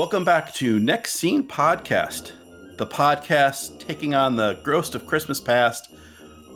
[0.00, 2.32] Welcome back to Next Scene Podcast,
[2.78, 5.92] the podcast taking on the ghost of Christmas past,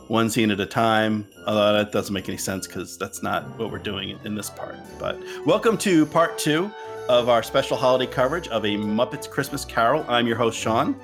[0.08, 1.29] one scene at a time.
[1.46, 4.76] Although that doesn't make any sense because that's not what we're doing in this part.
[4.98, 6.70] But welcome to part two
[7.11, 10.07] of our special holiday coverage of a Muppets Christmas Carol.
[10.08, 10.96] I'm your host, Sean.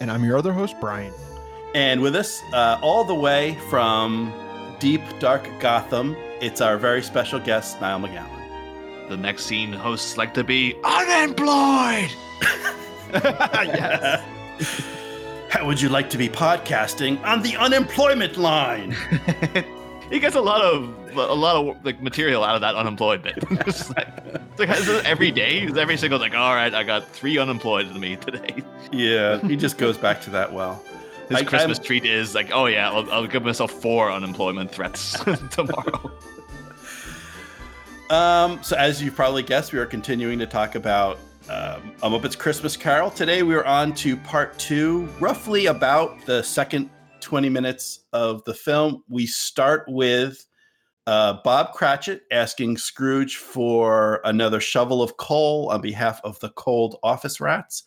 [0.00, 1.14] And I'm your other host, Brian.
[1.76, 4.32] And with us, uh, all the way from
[4.80, 8.37] deep, dark Gotham, it's our very special guest, Niall McGowan.
[9.08, 12.10] The next scene hosts like to be unemployed.
[13.14, 14.22] yes.
[15.50, 18.94] How would you like to be podcasting on the unemployment line?
[20.10, 23.38] he gets a lot of a lot of like material out of that unemployed bit.
[23.66, 27.38] It's like, it's like, is every day, every single like, all right, I got three
[27.38, 28.62] unemployed to me today.
[28.92, 30.84] yeah, he just goes back to that well.
[31.30, 34.70] His I- Christmas I'm- treat is like, oh yeah, I'll, I'll give myself four unemployment
[34.70, 35.12] threats
[35.50, 36.10] tomorrow.
[38.10, 41.18] Um, so as you probably guessed, we are continuing to talk about
[41.50, 43.10] um, A Muppets Christmas Carol.
[43.10, 46.88] Today we are on to part two, roughly about the second
[47.20, 49.02] 20 minutes of the film.
[49.08, 50.46] We start with
[51.06, 56.96] uh, Bob Cratchit asking Scrooge for another shovel of coal on behalf of the cold
[57.02, 57.82] office rats.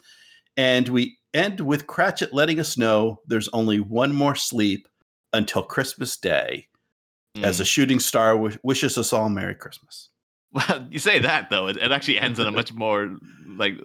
[0.57, 4.87] And we end with Cratchit letting us know there's only one more sleep
[5.33, 6.67] until Christmas Day,
[7.41, 7.61] as Hmm.
[7.61, 10.09] a shooting star w- wishes us all Merry Christmas.
[10.53, 13.15] Well, you say that though, it, it actually ends on a much more
[13.47, 13.75] like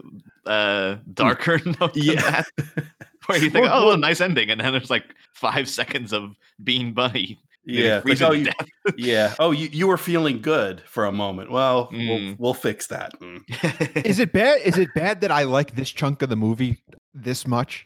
[0.47, 2.43] uh darker note than Yeah.
[2.57, 2.85] that.
[3.27, 6.35] Where you think, Well, oh, well- nice ending, and then there's like five seconds of
[6.65, 7.39] Bean Bunny.
[7.69, 8.67] Yeah, like, freezing oh, you, death.
[8.97, 9.35] yeah.
[9.41, 11.51] Oh, you, you were feeling good for a moment.
[11.51, 12.37] Well, we'll, Mm.
[12.39, 13.19] we'll fix that.
[13.21, 14.07] Mm.
[14.07, 14.61] Is it bad?
[14.65, 16.79] Is it bad that I like this chunk of the movie
[17.13, 17.85] this much?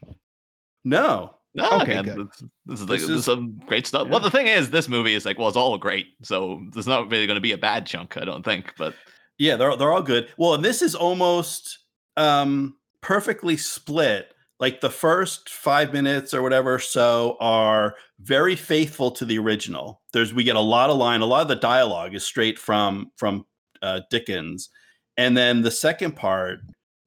[0.85, 4.05] No, No, Okay, okay, this, this is like This this is is- some great stuff.
[4.07, 4.11] yeah.
[4.13, 7.11] Well, the thing is, this movie is like, well, it's all great, so there's not
[7.11, 8.73] really going to be a bad chunk, I don't think.
[8.79, 8.95] But
[9.39, 10.29] yeah, they're they're all good.
[10.39, 11.79] Well, and this is almost
[12.17, 14.33] um perfectly split.
[14.61, 20.03] Like the first five minutes or whatever so are very faithful to the original.
[20.13, 23.11] There's we get a lot of line, a lot of the dialogue is straight from
[23.17, 23.47] from
[23.83, 24.69] uh, Dickens,
[25.17, 26.59] and then the second part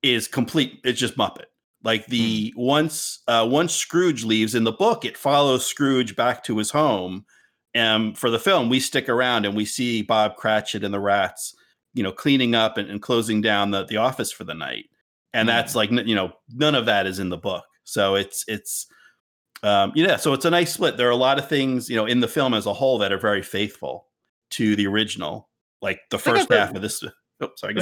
[0.01, 0.79] is complete.
[0.83, 1.45] It's just Muppet.
[1.83, 6.57] Like the once uh, once Scrooge leaves in the book, it follows Scrooge back to
[6.57, 7.25] his home.
[7.73, 11.55] And for the film, we stick around and we see Bob Cratchit and the rats,
[11.93, 14.85] you know, cleaning up and, and closing down the, the office for the night.
[15.33, 17.65] And that's like you know, none of that is in the book.
[17.83, 18.87] So it's it's
[19.63, 20.97] um, yeah, so it's a nice split.
[20.97, 23.11] There are a lot of things, you know, in the film as a whole that
[23.11, 24.07] are very faithful
[24.51, 25.49] to the original.
[25.81, 27.03] Like the first half of this.
[27.43, 27.73] Oh, sorry,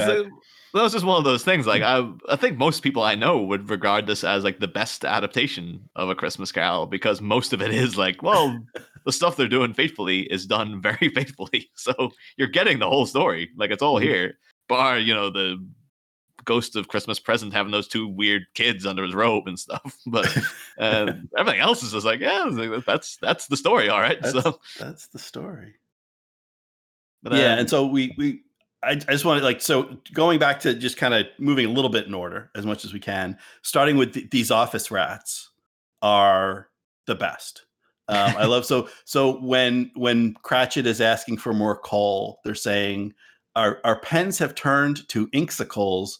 [0.74, 1.66] that was just one of those things.
[1.66, 5.04] Like I, I think most people I know would regard this as like the best
[5.04, 8.58] adaptation of a Christmas Carol because most of it is like, well,
[9.04, 11.70] the stuff they're doing faithfully is done very faithfully.
[11.74, 13.50] So you're getting the whole story.
[13.56, 14.02] Like it's all Mhm.
[14.04, 15.62] here, bar you know the
[16.44, 19.96] ghost of Christmas present having those two weird kids under his robe and stuff.
[20.06, 20.36] But
[20.78, 22.46] uh, everything else is just like, yeah,
[22.86, 23.88] that's that's the story.
[23.90, 24.20] All right.
[24.20, 25.74] That's, so that's the story.
[27.22, 28.40] but, yeah um, and so we we
[28.82, 31.70] I, I just want to like so going back to just kind of moving a
[31.70, 35.50] little bit in order as much as we can starting with th- these office rats
[36.00, 36.68] are
[37.06, 37.66] the best.
[38.08, 43.14] Um, i love so so when when cratchit is asking for more coal they're saying
[43.56, 46.18] our our pens have turned to inksicles.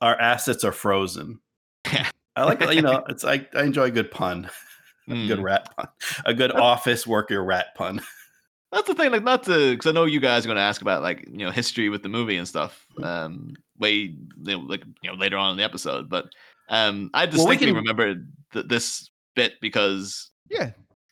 [0.00, 1.40] Our assets are frozen.
[1.86, 4.48] I like you know it's i, I enjoy a good pun
[5.08, 5.42] a good mm.
[5.42, 5.88] rat pun
[6.24, 8.00] a good office worker rat pun
[8.70, 10.82] That's the thing, like not to, because I know you guys are going to ask
[10.82, 14.82] about like you know history with the movie and stuff, um, way you know, like
[15.02, 16.08] you know later on in the episode.
[16.10, 16.26] But
[16.68, 18.14] um, I Well, we distinctly can- remember
[18.52, 20.70] th- this bit because Yeah.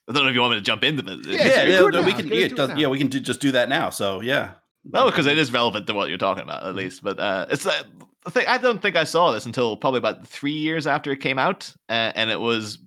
[0.09, 1.27] I don't know if you want me to jump into it.
[1.27, 3.09] Yeah, yeah, yeah, do it no, we can yeah, do it does- yeah we can
[3.09, 4.51] do, just do that now so yeah
[4.85, 7.03] No, because it is relevant to what you're talking about, at least.
[7.03, 7.83] But uh, it's uh,
[8.25, 8.47] the thing.
[8.47, 11.73] I don't think I saw this until probably about three years after it came out,
[11.89, 12.79] uh, and it was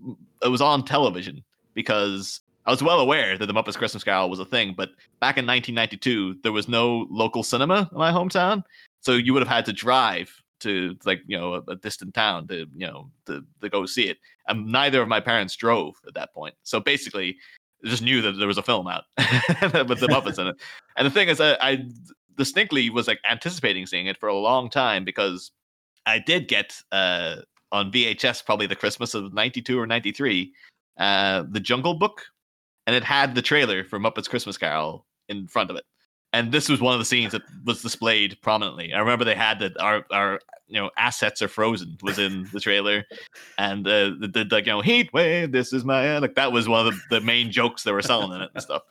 [0.43, 1.43] it was on television
[1.73, 4.73] because I was well aware that the Muppets Christmas Carol was a thing.
[4.75, 4.89] But
[5.19, 8.63] back in 1992, there was no local cinema in my hometown,
[9.01, 12.45] so you would have had to drive to like you know a, a distant town
[12.49, 14.17] to you know to, to go see it.
[14.47, 17.37] And neither of my parents drove at that point, so basically.
[17.81, 20.57] I just knew that there was a film out with the Muppets in it.
[20.97, 21.85] And the thing is, I, I
[22.35, 25.51] distinctly was like anticipating seeing it for a long time because
[26.05, 27.37] I did get uh,
[27.71, 30.51] on VHS probably the Christmas of '92 or '93
[30.99, 32.25] uh, the Jungle Book,
[32.89, 35.83] and it had the trailer for Muppets Christmas Carol in front of it.
[36.33, 38.91] And this was one of the scenes that was displayed prominently.
[38.93, 42.59] I remember they had that our our you know assets are frozen was in the
[42.59, 43.03] trailer,
[43.59, 45.51] and uh, the, the like you know heat wave.
[45.51, 48.31] This is my like that was one of the, the main jokes they were selling
[48.33, 48.81] in it and stuff.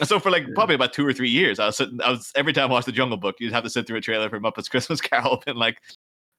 [0.00, 1.98] And so for like probably about two or three years, I was sitting.
[2.02, 4.02] I was every time I watched the Jungle Book, you'd have to sit through a
[4.02, 5.78] trailer for Muppets Christmas Carol, and like,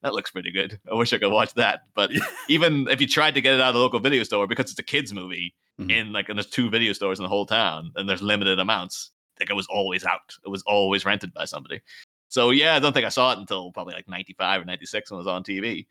[0.03, 0.79] that looks pretty good.
[0.91, 1.81] I wish I could watch that.
[1.95, 2.11] But
[2.47, 4.79] even if you tried to get it out of the local video store because it's
[4.79, 5.91] a kids movie Mhm.
[5.91, 9.11] in like and there's two video stores in the whole town and there's limited amounts,
[9.39, 10.35] like it was always out.
[10.43, 11.81] It was always rented by somebody.
[12.29, 15.17] So yeah, I don't think I saw it until probably like 95 or 96 when
[15.17, 15.85] it was on TV.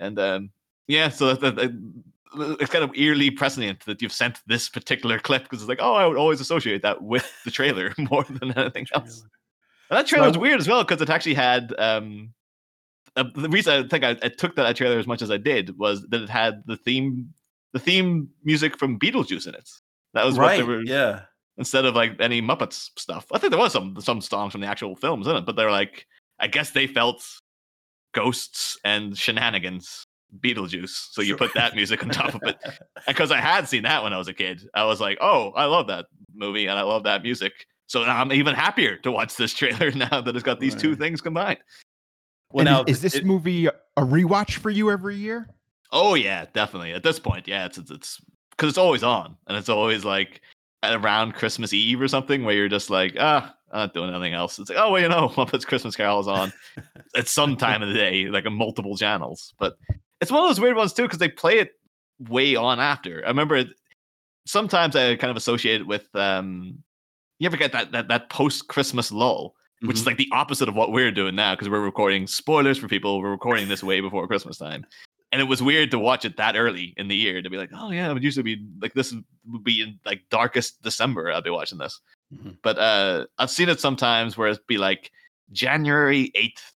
[0.00, 0.50] And um
[0.88, 1.96] yeah, so that, that,
[2.60, 5.94] it's kind of eerily prescient that you've sent this particular clip because it's like, oh,
[5.94, 9.24] I would always associate that with the trailer more than anything else.
[9.90, 12.34] And that trailer was weird as well because it actually had um
[13.16, 15.78] uh, the reason I think I, I took that trailer as much as I did
[15.78, 17.32] was that it had the theme
[17.72, 19.68] the theme music from Beetlejuice in it.
[20.14, 20.66] That was what they right.
[20.68, 21.22] were Yeah.
[21.58, 23.26] instead of like any Muppets stuff.
[23.32, 25.70] I think there was some some songs from the actual films in it, but they're
[25.70, 26.06] like
[26.38, 27.24] I guess they felt
[28.14, 30.04] ghosts and shenanigans
[30.40, 31.08] Beetlejuice.
[31.12, 31.38] So you Sure.
[31.38, 32.58] put that music on top of it.
[33.06, 34.60] Because I had seen that when I was a kid.
[34.74, 37.52] I was like, oh, I love that movie and I love that music.
[37.86, 40.94] So now I'm even happier to watch this trailer now that it's got these two
[40.94, 41.58] things combined.
[42.52, 45.48] Well, And now is, is this it- movie a rewatch for you every year?
[45.90, 46.92] Oh yeah, definitely.
[46.92, 48.20] At this point, yeah, it's it's it's
[48.50, 50.40] because it's always on, and it's always like
[50.82, 54.58] around Christmas Eve or something, where you're just like, ah, I'm not doing anything else.
[54.58, 56.52] It's like, oh well, you know, Muppets Christmas Carol is on
[57.16, 59.54] at some time of the day, like on multiple channels.
[59.58, 59.76] But
[60.20, 61.72] it's one of those weird ones too, because they play it
[62.28, 63.22] way on after.
[63.24, 63.68] I remember it,
[64.46, 66.82] sometimes I kind of associate it with um,
[67.38, 70.06] you ever get that that that post Christmas lull, which is Mhm.
[70.06, 73.20] like the opposite of what we're doing now because we're recording spoilers for people.
[73.20, 74.84] We're recording this way before Christmas time.
[75.30, 77.70] And it was weird to watch it that early in the year to be like,
[77.74, 79.12] oh yeah, it would usually be like this
[79.46, 81.30] would be in like darkest December.
[81.30, 82.00] I'd be watching this,
[82.34, 82.56] Mhm.
[82.62, 85.10] but uh, I've seen it sometimes where it'd be like
[85.52, 86.72] January eighth,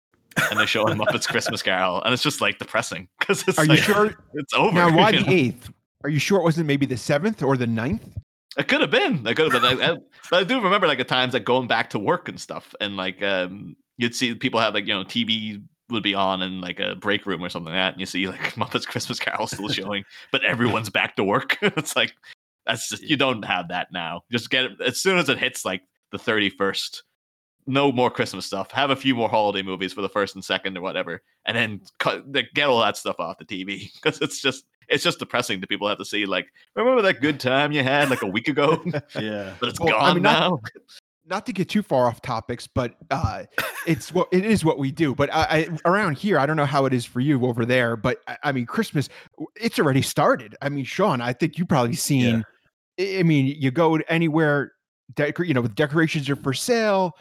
[0.51, 3.79] and they're showing Muppets Christmas Carol, and it's just like depressing because it's Are like,
[3.79, 4.15] you sure?
[4.35, 4.75] it's over.
[4.75, 5.71] Now, why the eighth?
[6.03, 8.03] Are you sure it wasn't maybe the seventh or the ninth?
[8.59, 9.25] It could have been.
[9.27, 9.81] It could have been.
[9.81, 9.97] I, I,
[10.31, 12.97] but I do remember like at times like going back to work and stuff, and
[12.97, 16.81] like um, you'd see people have like you know TV would be on in like
[16.81, 19.69] a break room or something like that, and you see like Muppets Christmas Carol still
[19.71, 21.59] showing, but everyone's back to work.
[21.63, 22.15] it's like
[22.67, 24.23] that's just you don't have that now.
[24.31, 25.83] Just get it as soon as it hits like
[26.13, 27.05] the thirty first.
[27.67, 28.71] No more Christmas stuff.
[28.73, 31.81] Have a few more holiday movies for the first and second or whatever, and then
[31.99, 35.67] cut, get all that stuff off the TV because it's just it's just depressing to
[35.67, 38.83] people have to see like remember that good time you had like a week ago
[39.21, 39.55] yeah.
[39.61, 40.49] but it's Well, I gone mean, now.
[40.51, 40.61] Not
[41.47, 43.45] to get too far off topics, but uh,
[43.87, 45.15] it's what it is what we do.
[45.15, 47.97] But I, I, around here, I don't know how it is for you over there,
[47.97, 49.09] but I, I mean, Christmas,
[49.57, 50.57] it's already started.
[50.63, 52.45] I mean, Sean, I think you probably seen.
[52.99, 54.73] I I mean, you go anywhere,
[55.15, 57.17] decor, you know, the decorations are for sale.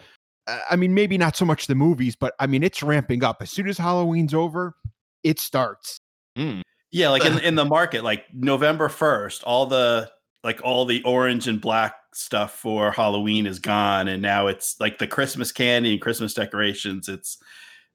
[0.70, 3.38] I mean, maybe not so much the movies, but I mean, it's ramping up.
[3.42, 4.76] As soon as Halloween's over,
[5.24, 6.02] it starts.
[6.38, 6.64] Mm.
[6.92, 10.10] Yeah, like in in the market, like November first, all the
[10.44, 14.98] like all the orange and black stuff for Halloween is gone, and now it's like
[14.98, 17.08] the Christmas candy and Christmas decorations.
[17.10, 17.38] It's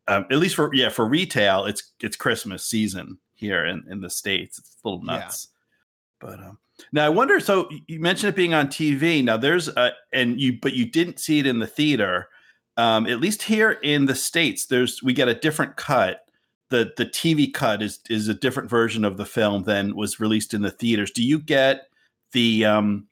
[0.08, 4.11] um, at least for yeah for retail, it's it's Christmas season here in in the
[4.11, 4.58] states.
[4.58, 5.19] It's a little Yeah.
[5.19, 5.49] nuts,
[6.20, 6.58] but um,
[6.93, 7.40] now I wonder.
[7.40, 9.22] So you mentioned it being on TV.
[9.25, 12.28] Now there's a and you but you didn't see it in the theater.
[12.76, 16.20] Um, at least here in the states, there's we get a different cut
[16.70, 20.54] the the TV cut is is a different version of the film than was released
[20.54, 21.11] in the theaters.
[21.11, 21.88] Do you get
[22.33, 23.06] the um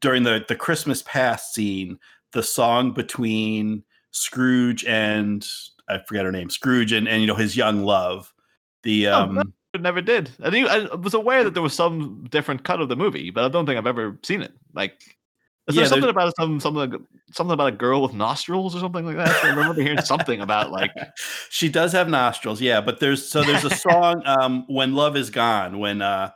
[0.00, 1.98] during the the Christmas past scene
[2.32, 5.46] the song between Scrooge and
[5.88, 8.32] I forget her name Scrooge and and you know his young love
[8.82, 9.42] the Oh, um no.
[9.78, 10.30] Never did.
[10.42, 13.44] I, knew, I was aware that there was some different cut of the movie, but
[13.44, 14.52] I don't think I've ever seen it.
[14.72, 14.98] Like,
[15.68, 19.04] is Yeah, there something about some something something about a girl with nostrils or something
[19.04, 19.44] like that?
[19.44, 20.90] I remember hearing something about like
[21.50, 25.28] she does have nostrils yeah but there's so there's a song um when love is
[25.28, 26.30] gone when uh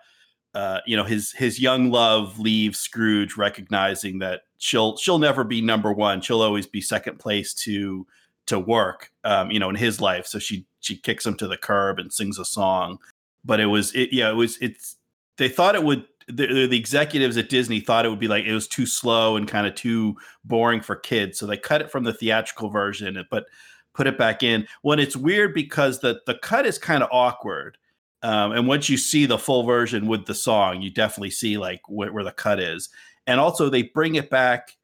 [0.55, 5.61] uh you know his his young love leaves scrooge recognizing that she'll she'll never be
[5.61, 6.21] number one.
[6.21, 8.07] She'll always be second place to
[8.47, 10.27] to work um you know in his life.
[10.27, 12.99] So she she kicks him to the curb and sings a song.
[13.45, 14.97] But it was it yeah it was it's
[15.37, 18.55] they thought it would the, the executives at disney thought it would be like it
[18.55, 21.39] was too slow and kind of too boring for kids.
[21.39, 23.47] So they cut it from the theatrical version but
[23.95, 24.67] put it back in.
[24.83, 27.79] When it's weird because the the cut is kind of awkward
[28.23, 31.81] um, and once you see the full version with the song you definitely see like
[31.87, 32.89] wh- where the cut is
[33.27, 34.77] and also they bring it back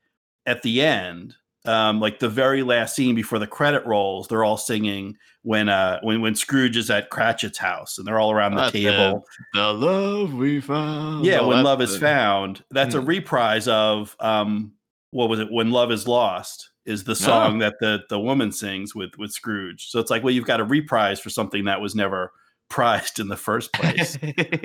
[0.47, 1.35] at the end
[1.67, 5.99] um, like the very last scene before the credit rolls they're all singing when uh
[6.03, 8.83] when when scrooge is at cratchit's house and they're all around the That's it.
[8.83, 11.25] table the love we found.
[11.25, 13.07] yeah Oh, when love is found that's a Hmm.
[13.07, 14.73] reprise of um
[15.11, 18.95] what was it when love is lost is the song that the the woman sings
[18.95, 21.95] with with scrooge so it's like well you've got a reprise for something that was
[21.95, 22.33] never
[22.69, 24.19] prized in the first place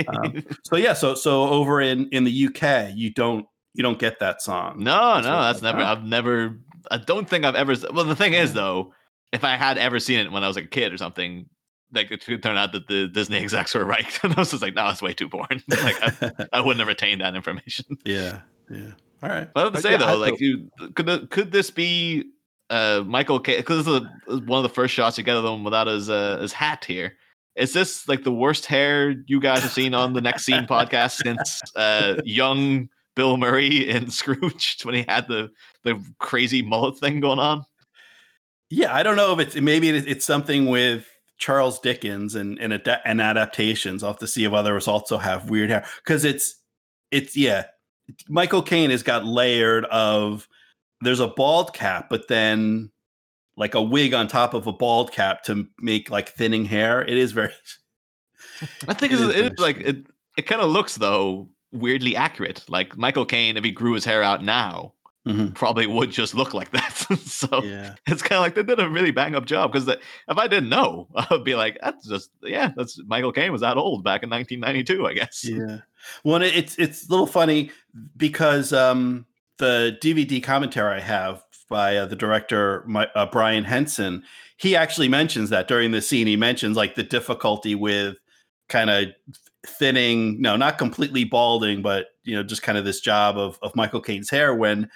[0.07, 4.19] Um, so yeah so so over in in the uk you don't you don't get
[4.19, 5.79] that song no, That's no, that's never.
[5.79, 6.60] I've never.
[6.91, 7.74] I don't think I've ever.
[7.93, 8.93] Well, the thing is, though,
[9.31, 11.48] if I had ever seen it when I was a kid or something,
[11.91, 14.05] like it could turn out that the Disney execs were right.
[14.24, 15.63] and I was just like, no, it's way too boring.
[15.69, 17.98] like I, I wouldn't have retained that information.
[18.05, 18.91] yeah, yeah.
[19.24, 19.50] All right.
[19.53, 22.25] But I have to But say yeah, though, like you could could this be
[22.69, 25.45] uh Michael Caine because this is a, one of the first shots you get of
[25.45, 27.15] him without his uh, his hat here.
[27.55, 31.22] Is this like the worst hair you guys have seen on the next scene podcast
[31.24, 35.51] since uh young Bill Murray in Scrooged when he had the
[35.83, 37.65] the crazy mullet thing going on?
[38.69, 41.05] Yeah, I don't know if it's maybe it's something with
[41.38, 44.01] Charles Dickens and and, ad- and adaptations.
[44.01, 46.55] Have to see if others also have weird hair because it's
[47.12, 47.65] it's yeah.
[48.27, 50.48] Michael Caine has got layered of
[51.01, 52.91] there's a bald cap, but then
[53.55, 57.01] like a wig on top of a bald cap to make like thinning hair.
[57.01, 57.51] It is very
[58.88, 60.05] I think It it's, is it is like it.
[60.38, 62.63] It kind of looks though weirdly accurate.
[62.67, 64.93] Like Michael Caine, if he grew his hair out now,
[65.27, 65.53] Mhm.
[65.55, 66.93] probably would just look like that.
[67.24, 67.95] so yeah.
[68.07, 70.69] it's kind of like they did a really bang up job because if I didn't
[70.69, 74.24] know, I would be like, that's just yeah, that's Michael Caine was that old back
[74.24, 75.45] in 1992, I guess.
[75.48, 75.79] Yeah.
[76.24, 77.72] Well, it's it's a little funny
[78.17, 79.25] because um,
[79.60, 84.24] the DVD commentary I have by uh, the director my, uh, Brian Henson,
[84.58, 86.27] he actually mentions that during the scene.
[86.27, 88.15] He mentions like the difficulty with
[88.70, 89.08] kind of
[89.65, 93.75] thinning, no, not completely balding, but you know, just kind of this job of of
[93.75, 94.89] Michael Caine's hair when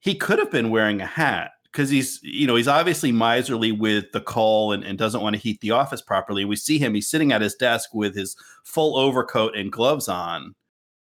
[0.00, 4.10] he could have been wearing a hat because he's you know he's obviously miserly with
[4.12, 7.08] the coal and, and doesn't want to heat the office properly we see him he's
[7.08, 10.54] sitting at his desk with his full overcoat and gloves on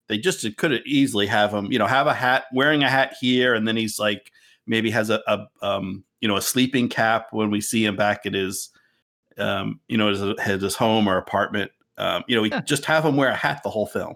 [0.08, 3.16] they just could have easily have him you know have a hat wearing a hat
[3.20, 4.32] here and then he's like
[4.68, 8.26] maybe has a, a um you know a sleeping cap when we see him back
[8.26, 8.70] at his
[9.38, 12.62] um you know his, his home or apartment um you know we Yeah.
[12.62, 14.16] just have him wear a hat the whole film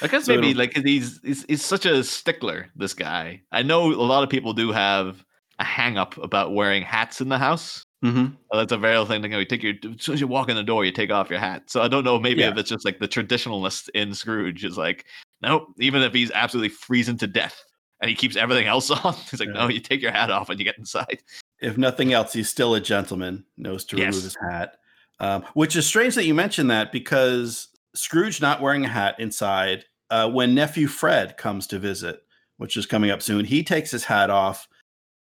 [0.00, 2.68] I guess So maybe like he's, he's he's such a stickler.
[2.76, 5.24] This guy, I know a lot of people do have
[5.58, 7.82] a hang up about wearing hats in the house.
[8.04, 8.26] mm-hmm.
[8.52, 9.22] Uh, That's a very thing.
[9.24, 11.10] You know, you take your as soon as you walk in the door, you take
[11.10, 11.68] off your hat.
[11.68, 12.18] So I don't know.
[12.20, 12.50] Maybe Yeah.
[12.50, 15.04] if it's just like the traditionalist in Scrooge is like,
[15.42, 15.66] nope.
[15.80, 17.60] Even if he's absolutely freezing to death
[18.00, 19.54] and he keeps everything else on, he's like, Yeah.
[19.62, 21.22] no, you take your hat off and you get inside.
[21.60, 24.22] if nothing else, he's still a gentleman, knows to remove Yes.
[24.22, 24.76] his hat.
[25.20, 29.84] Um, which is strange that you mentioned that because Scrooge not wearing a hat inside,
[30.10, 32.22] uh, when nephew Fred comes to visit,
[32.58, 34.68] which is coming up soon, he takes his hat off.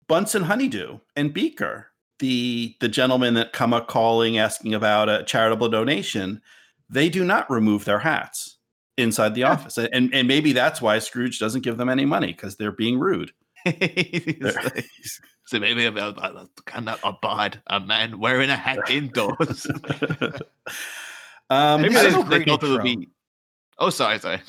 [0.07, 1.89] Bunsen Honeydew and Beaker,
[2.21, 6.41] the the gentlemen that come up calling asking about a charitable donation,
[6.89, 8.59] they do not remove their hats
[9.01, 9.53] inside the Yeah.
[9.53, 12.99] office, and and maybe that's why Scrooge doesn't give them any money because they're being
[12.99, 13.33] rude.
[13.67, 14.87] Like-
[15.47, 19.67] so maybe I, I, I cannot abide a man wearing a hat indoors.
[21.51, 22.85] um, maybe This they, a great thought it would intro.
[22.85, 23.09] be.
[23.79, 24.41] Oh, sorry, sorry.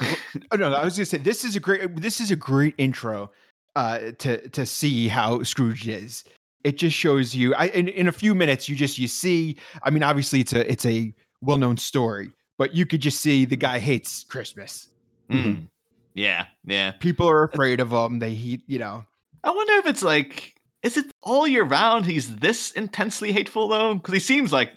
[0.52, 2.76] Oh no, no, I was gonna say this is a great this is a great
[2.78, 3.32] intro
[3.76, 6.24] uh to to see how Scrooge is.
[6.64, 9.90] It just shows you I in, in a few minutes you just you see I
[9.90, 13.80] mean obviously it's a it's a well-known story, but you could just see the guy
[13.80, 14.90] hates Christmas.
[15.30, 15.68] Mm.
[16.14, 16.92] Yeah, yeah.
[16.92, 18.20] People are afraid of him.
[18.20, 19.06] They he you know.
[19.44, 22.06] I wonder if it's like, is it all year round?
[22.06, 24.72] He's this intensely hateful though, because he seems like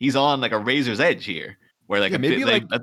[0.00, 1.56] he's on like a razor's edge here,
[1.86, 2.82] where like Yeah, a maybe, bit, like- like.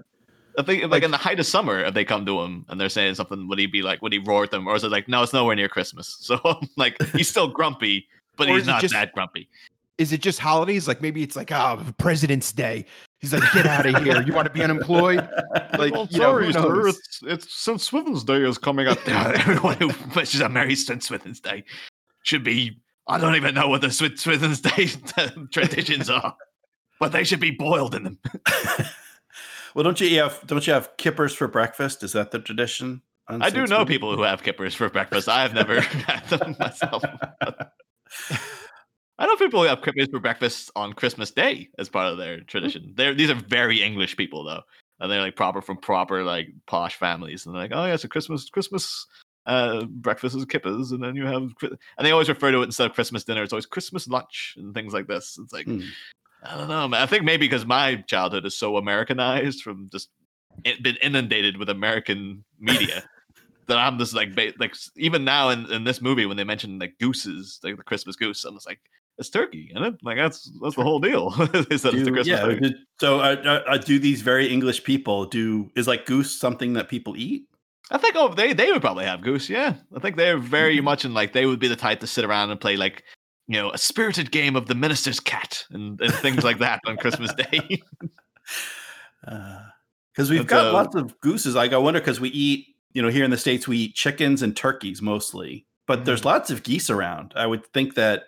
[0.57, 2.79] I think like, like- in the height of summer, if they come to him and
[2.79, 4.91] they're saying something, would he be like, would he roar at them, or is it
[4.91, 6.15] like, no, it's nowhere near Christmas?
[6.21, 6.39] So
[6.77, 9.49] like he's still grumpy, but he's not just- that grumpy.
[9.97, 10.87] Is it just holidays?
[10.89, 12.85] Like maybe it's like oh President's Day.
[13.25, 14.21] He's like, get out of here.
[14.21, 15.27] You want to be unemployed?
[15.77, 16.95] Like, you know, who knows?
[16.97, 17.81] It's it's St.
[17.81, 19.05] Swithin's Day is coming up.
[19.09, 21.03] Everyone who wishes a Merry St.
[21.03, 21.65] Swithin's Day
[22.23, 22.79] should be.
[23.07, 24.17] I don't even know what the St.
[24.17, 24.87] Swithin's Day
[25.51, 26.33] traditions are,
[26.97, 28.19] but they should be boiled in them.
[29.75, 32.03] well, don't you have don't you have kippers for breakfast?
[32.03, 33.01] Is that the tradition?
[33.27, 35.27] on I do know people who have kippers for breakfast.
[35.27, 37.03] I have never had them myself.
[39.17, 42.93] I know people have kippers for breakfast on Christmas Day as part of their tradition.
[42.95, 44.61] They're these are very English people though,
[44.99, 48.07] and they're like proper from proper like posh families, and they're like, oh yeah, so
[48.07, 49.07] Christmas Christmas
[49.45, 52.89] uh, breakfast is kippers, and then you have and they always refer to it instead
[52.89, 53.43] of Christmas dinner.
[53.43, 55.37] It's always Christmas lunch and things like this.
[55.41, 55.81] It's like Hmm.
[56.43, 57.01] I don't know, man.
[57.01, 60.09] I think maybe because my childhood is so Americanized from just
[60.63, 63.03] it, been inundated with American media
[63.67, 64.29] that I'm just like
[64.59, 68.15] like even now in, in this movie when they mention like gooses like the Christmas
[68.15, 68.79] goose I'm just like
[69.17, 71.29] it's turkey and it like that's that's the whole deal
[71.69, 72.45] is that it's the Christmas yeah.
[72.45, 75.71] do- So, uh, uh, uh, do these very English people do?
[75.75, 77.43] Is like goose something that people eat?
[77.91, 80.85] I think oh they they would probably have goose yeah I think they're very Mm-hmm.
[80.85, 83.03] much in like they would be the type to sit around and play like
[83.47, 86.97] you know a spirited game of the minister's cat and, and things like that on
[86.97, 87.81] Christmas Day
[89.23, 91.55] Because we've That's, got uh, lots of gooses.
[91.55, 94.41] Like I wonder because we eat, you know, here in the states we eat chickens
[94.41, 96.27] and turkeys mostly, but there's Mm-hmm.
[96.29, 97.33] lots of geese around.
[97.35, 98.23] I would think that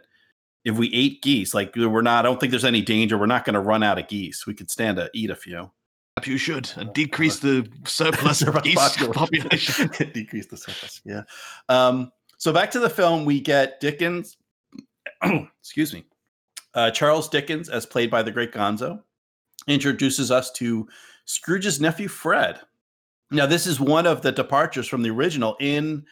[0.67, 3.17] if we ate geese, like we're not, I don't think there's any danger.
[3.17, 4.45] We're not going to run out of geese.
[4.45, 5.71] We could stand to eat a few.
[6.25, 9.89] You should and decrease the surplus geese population.
[10.13, 11.00] decrease the surplus.
[11.05, 11.21] Yeah.
[11.69, 14.36] Um, so back to the film, we get Dickens.
[15.24, 16.03] excuse me.
[16.74, 19.01] Uh, Charles Dickens, as played by the great Gonzo,
[19.67, 20.86] introduces us to
[21.24, 22.59] Scrooge's nephew Fred.
[23.31, 25.55] Now, this is one of the departures from the original.
[25.62, 26.05] In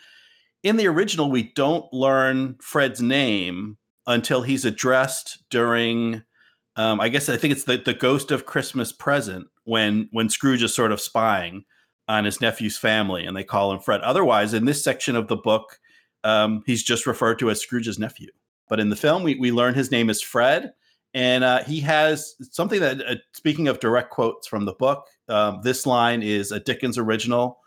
[0.64, 6.24] in the original, we don't learn Fred's name until he's addressed during
[6.78, 10.64] um, I guess I think it's the, the ghost of Christmas present when when Scrooge
[10.64, 11.64] is sort of spying
[12.08, 14.02] on his nephew's family and they call him Fred.
[14.02, 15.80] Otherwise, in this section of the book,
[16.24, 18.28] um, he's just referred to as Scrooge's nephew.
[18.68, 20.74] But in the film, we, we learn his name is Fred.
[21.14, 25.62] And uh, he has something that, uh, speaking of direct quotes from the book, um,
[25.64, 27.60] this line is a Dickens original.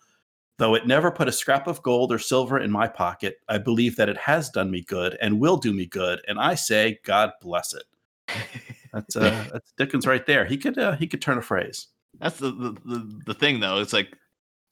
[0.58, 3.94] Though it never put a scrap of gold or silver in my pocket, I believe
[3.96, 6.20] that it has done me good and will do me good.
[6.26, 7.84] And I say, God bless it.
[8.92, 10.46] That's uh, that's Dickens right there.
[10.46, 11.88] He could uh, he could turn a phrase.
[12.20, 13.80] That's the, the the the thing though.
[13.80, 14.16] It's like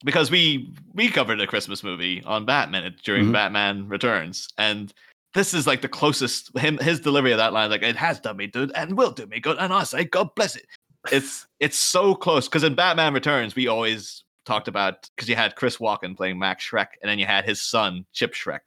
[0.03, 3.33] because we we covered a Christmas movie on Batman during mm-hmm.
[3.33, 4.91] Batman Returns, and
[5.33, 7.69] this is like the closest him his delivery of that line.
[7.69, 10.29] Like it has done me good and will do me good, and I say God
[10.35, 10.65] bless it.
[11.11, 15.55] It's it's so close because in Batman Returns we always talked about because you had
[15.55, 18.61] Chris Walken playing Max Shreck, and then you had his son Chip Shreck,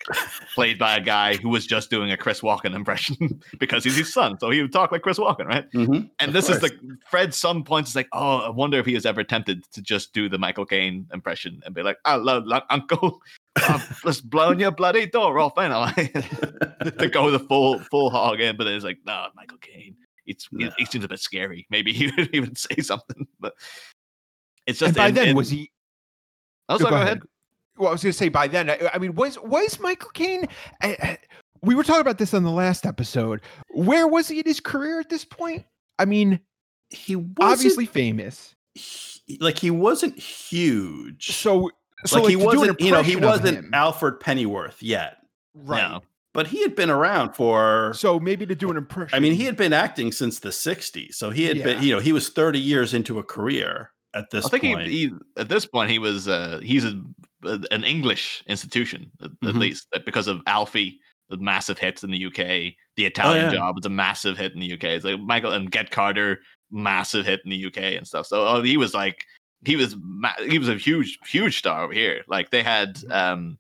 [0.54, 4.12] played by a guy who was just doing a Chris Walken impression because he's his
[4.12, 5.70] son, so he would talk like Chris Walken, right?
[5.72, 6.70] Mm-hmm, and this is the
[7.10, 10.12] Fred's son points is like, oh, I wonder if he was ever tempted to just
[10.12, 13.20] do the Michael Caine impression and be like, hello, Uncle.
[13.56, 15.92] I've just blown your bloody door off, ain't I?
[16.98, 19.96] to go the full full hog in, but it's like, no, Michael Caine.
[20.26, 20.70] It's no.
[20.78, 21.66] he seems a bit scary.
[21.70, 23.54] Maybe he would, would say something, but
[24.66, 25.70] it's just and by then was he?
[26.68, 27.06] Oh, so go, go ahead.
[27.08, 27.22] ahead.
[27.76, 28.70] Well, I was going to say by then.
[28.70, 30.46] I, I, mean, was was Michael Caine?
[30.82, 31.18] I, I,
[31.62, 33.40] we were talking about this on the last episode.
[33.70, 35.64] Where was he in his career at this point?
[35.98, 36.40] I mean,
[36.90, 38.54] he was obviously famous.
[38.74, 41.32] He, like he wasn't huge.
[41.36, 41.70] So,
[42.04, 42.80] so like, like he wasn't.
[42.80, 45.18] You know, he wasn't Alfred Pennyworth yet.
[45.54, 45.82] Right.
[45.82, 46.02] No.
[46.32, 49.16] But he had been around for so maybe to do an impression.
[49.16, 51.64] I mean, he had been acting since the '60s, so he had yeah.
[51.64, 51.82] been.
[51.82, 54.46] You know, he was 30 years into a career at this.
[54.46, 54.88] I think point.
[54.88, 57.00] He, he, at this point he was uh, he's a,
[57.42, 59.48] an English institution at, mm-hmm.
[59.48, 62.74] at, least because of Alfie, the massive hits in the UK.
[62.96, 63.54] The Italian oh, yeah.
[63.54, 64.84] Job was a massive hit in the UK.
[64.84, 68.26] It's like Michael and Get Carter, massive hit in the UK and stuff.
[68.26, 69.24] So oh, he was like
[69.64, 69.96] he was
[70.46, 72.22] he was a huge huge star over here.
[72.28, 73.12] Like they had mm-hmm.
[73.12, 73.58] um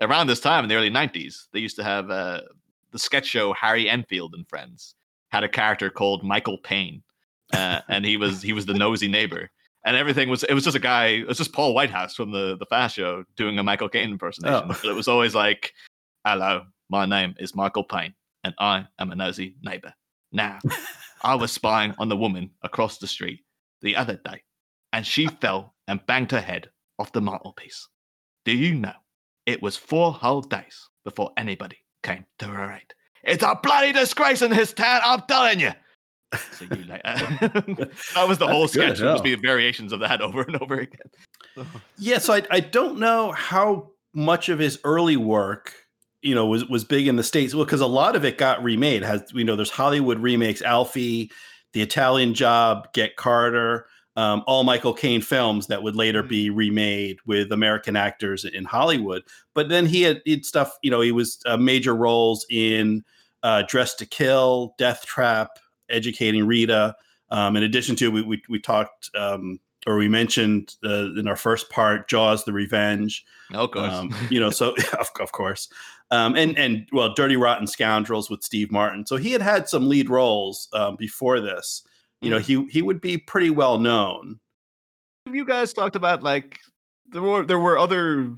[0.00, 2.42] around this time in the early '90s, they used to have uh,
[2.90, 4.94] the sketch show Harry Enfield and Friends
[5.30, 7.02] had a character called Michael Payne.
[7.54, 9.50] Uh, and he was he was the nosy neighbor
[9.84, 12.56] and everything was it was just a guy it was just paul whitehouse from the
[12.58, 14.54] the fast show doing a michael caine impersonation.
[14.54, 14.66] Oh.
[14.68, 15.72] but it was always like
[16.26, 18.14] hello my name is michael payne
[18.44, 19.92] and i am a nosy neighbor.
[20.32, 20.58] Now
[21.22, 23.40] i was spying on the woman across the street
[23.80, 24.42] the other day
[24.92, 27.88] and she fell and banged her head off the mantelpiece.
[28.44, 28.92] Do you know
[29.46, 32.94] it was four whole days before anybody came to her aid.
[33.24, 35.72] It's a bloody disgrace in this town i'm telling you
[36.60, 39.00] You that was the whole sketch.
[39.00, 41.66] It was variations of that over and over again.
[41.98, 45.74] yeah, so I, I don't know how much of his early work,
[46.22, 47.54] you know, was was big in the states.
[47.54, 49.02] Well, because a lot of it got remade.
[49.02, 51.30] Has you know, there's Hollywood remakes, Alfie,
[51.72, 56.56] The Italian Job, Get Carter, um, all Michael Caine films that would later be mm-hmm.
[56.56, 59.22] remade with American actors in Hollywood.
[59.54, 60.78] But then he had, he had stuff.
[60.82, 63.04] You know, he was uh, major roles in
[63.42, 66.94] uh, Dressed to Kill, Death Trap educating Rita.
[67.30, 71.36] Um, in addition to, we, we, we talked um, or we mentioned uh, in our
[71.36, 73.24] first part, Jaws: The Revenge.
[73.52, 73.92] of course.
[73.92, 75.68] Um, you know, so of, of course,
[76.10, 79.06] um, and and well, Dirty Rotten Scoundrels with Steve Martin.
[79.06, 81.82] So he had had some lead roles um, before this.
[82.20, 84.38] You know, he he would be pretty well known.
[85.30, 86.60] You guys talked about like
[87.08, 88.32] there were there were other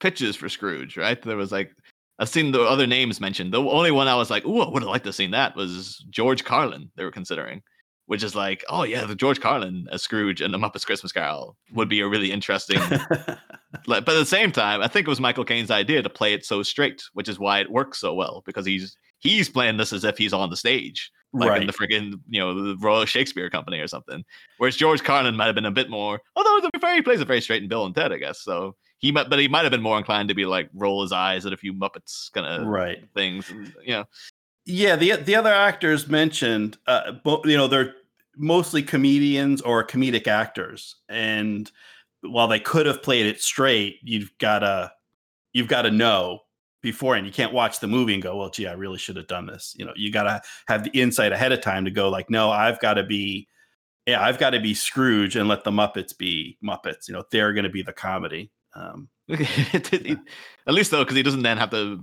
[0.00, 1.20] pitches for Scrooge, right?
[1.22, 1.74] There was like
[2.20, 3.52] I've seen the other names mentioned.
[3.52, 5.56] The only one I was like, "Ooh, I would have liked to have seen that."
[5.56, 6.90] Was George Carlin?
[6.94, 7.62] They were considering,
[8.10, 11.56] which is like, oh yeah, the George Carlin as Scrooge and the Muppets Christmas Carol
[11.72, 12.78] would be a really interesting.
[13.86, 16.44] but at the same time, I think it was Michael Caine's idea to play it
[16.44, 20.04] so straight, which is why it works so well because he's he's playing this as
[20.04, 21.60] if he's on the stage, like right.
[21.60, 24.24] in the freaking you know the Royal Shakespeare Company or something.
[24.58, 27.28] Whereas George Carlin might have been a bit more, although the very he plays it
[27.28, 28.42] very straight in Bill and Ted, I guess.
[28.42, 31.10] So he might, but he might have been more inclined to be like roll his
[31.10, 34.04] eyes at a few Muppets kind of right things, and, you know.
[34.64, 37.12] Yeah, the the other actors mentioned, uh,
[37.44, 37.94] you know, they're
[38.36, 41.70] mostly comedians or comedic actors, and
[42.20, 44.92] while they could have played it straight, you've gotta
[45.52, 46.40] you've got to know
[46.82, 47.26] beforehand.
[47.26, 49.74] You can't watch the movie and go, well, gee, I really should have done this.
[49.78, 52.50] You know, you got to have the insight ahead of time to go, like, no,
[52.50, 53.48] I've got to be,
[54.06, 57.08] yeah, I've got to be Scrooge and let the Muppets be Muppets.
[57.08, 58.50] You know, they're going to be the comedy.
[58.74, 62.02] Um, At least though, because he doesn't then have to.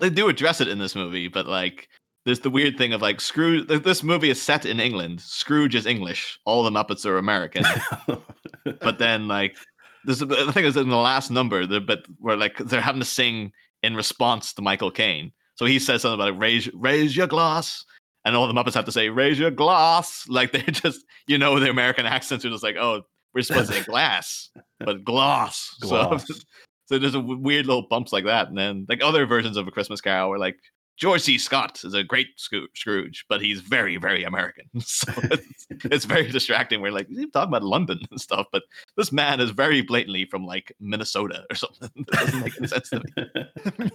[0.00, 1.88] They do address it in this movie, but like,
[2.24, 3.66] there's the weird thing of like Scrooge.
[3.66, 5.20] This movie is set in England.
[5.20, 6.38] Scrooge is English.
[6.44, 7.64] All the Muppets are American.
[8.80, 9.56] but then like,
[10.04, 13.06] there's the thing is in the last number, the but where like they're having to
[13.06, 13.52] sing
[13.82, 15.32] in response to Michael Caine.
[15.56, 17.84] So he says something about raise raise your glass,
[18.24, 20.24] and all the Muppets have to say raise your glass.
[20.28, 23.02] Like they're just you know the American accents are just like oh
[23.34, 25.76] we're supposed to say glass, but gloss.
[25.80, 26.26] Gloss.
[26.26, 26.34] So
[26.86, 29.70] so there's a weird little bumps like that, and then like other versions of a
[29.70, 30.56] Christmas Carol were like
[30.98, 31.38] George C.
[31.38, 34.64] Scott is a great Scroo- Scrooge, but he's very, very American.
[34.80, 36.80] So it's, it's very distracting.
[36.80, 38.64] We're like, he's talking about London and stuff, but
[38.96, 41.90] this man is very blatantly from like Minnesota or something.
[41.94, 43.02] It doesn't make any sense to
[43.78, 43.90] me.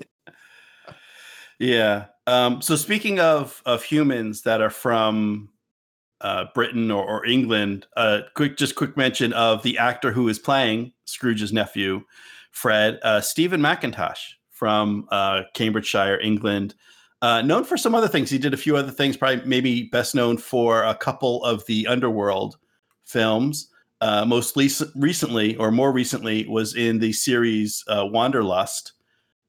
[1.59, 2.05] yeah.
[2.25, 5.49] Um, so speaking of of humans that are from
[6.23, 10.39] uh, Britain or, or England, uh, quick just quick mention of the actor who is
[10.39, 12.01] playing Scrooge's nephew,
[12.51, 16.75] Fred, uh, Steven Mackintosh from uh, Cambridgeshire, England.
[17.21, 19.17] Uh, known for some other things, he did a few other things.
[19.17, 22.57] Probably maybe best known for a couple of the Underworld
[23.05, 23.69] films.
[24.01, 28.93] Uh, most le- recently, or more recently, was in the series Wanderlust,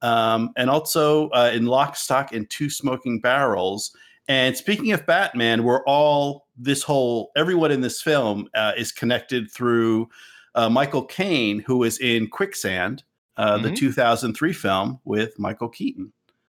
[0.01, 3.95] um, and also in Lock, Stock, and Two Smoking Barrels.
[4.27, 9.51] And speaking of Batman, we're all this whole everyone in this film uh, is connected
[9.51, 10.09] through
[10.55, 13.03] uh, Michael Caine, who was in Quicksand,
[13.37, 13.75] uh, the Mhm.
[13.75, 16.13] 2003 film with Michael Keaton.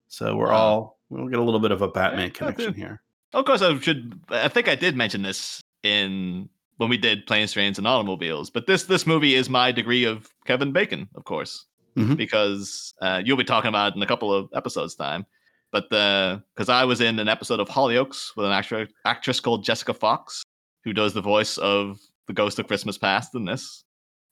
[0.06, 0.54] So we're Wow.
[0.56, 3.02] all we'll get a little bit of a Batman Yeah, connection here.
[3.34, 4.20] Of course, I should.
[4.30, 8.50] I think I did mention this in when we did planes, trains, and automobiles.
[8.50, 12.16] But this this movie is my degree of Kevin Bacon, of course, Mhm.
[12.16, 15.26] because uh, you'll be talking about it in a couple of episodes time.
[15.70, 19.64] But the because I was in an episode of Hollyoaks with an actress actress called
[19.64, 20.42] Jessica Fox,
[20.84, 23.84] who does the voice of the Ghost of Christmas Past in this,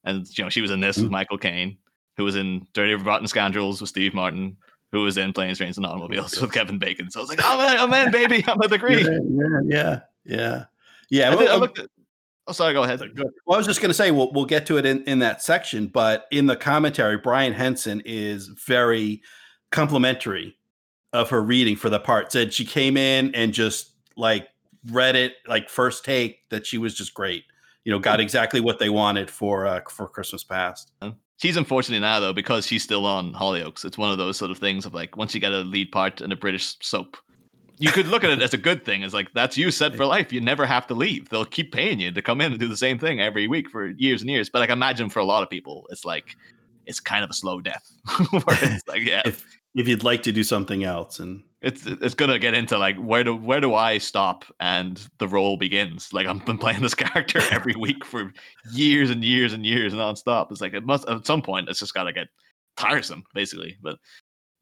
[0.05, 1.13] and you know she was in this with Mm.
[1.13, 1.77] Michael Caine,
[2.17, 4.57] who was in Dirty Rotten Scoundrels with Steve Martin.
[4.93, 7.11] Who was in Planes, Trains, and Automobiles with Kevin Bacon?
[7.11, 10.65] So I was like, "Oh man, I'm in, baby, I'm a degree." Yeah, yeah, yeah,
[11.11, 11.35] yeah.
[11.35, 11.91] Well, I um, looked at-
[12.47, 12.73] oh, sorry.
[12.73, 13.01] Go ahead.
[13.47, 15.43] Well, I was just going to say we'll we'll get to it in in that
[15.43, 19.21] section, but in the commentary, Brian Henson is very
[19.73, 20.57] complimentary
[21.13, 22.33] of her reading for the part.
[22.33, 24.49] Said she came in and just like
[24.91, 27.45] read it like first take that she was just great.
[27.85, 30.93] You know, got exactly what they wanted for uh, for Christmas past.
[31.39, 33.85] She's unfortunate now though because she's still on Hollyoaks.
[33.85, 36.21] It's one of those sort of things of like once you get a lead part
[36.21, 37.17] in a British soap,
[37.79, 39.03] you could look at it as a good thing.
[39.03, 40.33] It's like that's you set for life.
[40.33, 41.29] You never have to leave.
[41.29, 43.89] They'll keep paying you to come in and do the same thing every week for
[43.89, 44.49] years and years.
[44.49, 46.37] But like imagine for a lot of people, it's like
[46.87, 47.93] it's kind of a slow death.
[48.89, 49.45] Like yeah, If
[49.77, 53.23] if you'd like to do something else, and it's it's gonna get into like where
[53.23, 56.13] do where do I stop and the role begins?
[56.15, 58.33] Like I've been playing this character every week for
[58.73, 60.51] years and years and years nonstop.
[60.51, 62.29] It's like it must at some point it's just gotta get
[62.79, 63.77] tiresome, basically.
[63.83, 63.99] But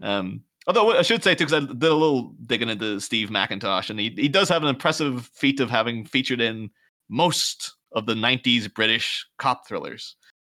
[0.02, 3.90] um although I should say too, because I did a little digging into Steve Mackintosh,
[3.90, 6.70] and he he does have an impressive feat of having featured in
[7.08, 10.16] most of the '90s British cop thrillers.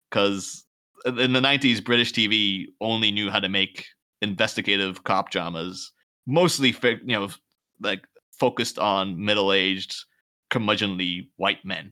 [0.09, 0.65] Because
[1.05, 3.85] in the '90s, British TV only knew how to make
[4.21, 5.91] investigative cop dramas
[6.25, 7.29] mostly you know
[7.81, 9.95] like focused on middle-aged
[10.51, 11.91] curmudgeonly white men.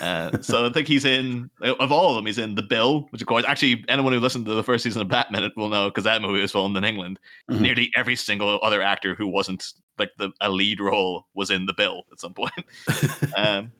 [0.00, 3.20] Uh, so i think he's in of all of them he's in the bill which
[3.20, 6.04] of course actually anyone who listened to the first season of batman will know because
[6.04, 7.18] that movie was filmed in england.
[7.50, 7.60] Mhm.
[7.60, 11.74] nearly every single other actor who wasn't like the a lead role was in the
[11.74, 12.52] bill at some point.
[13.36, 13.72] Um,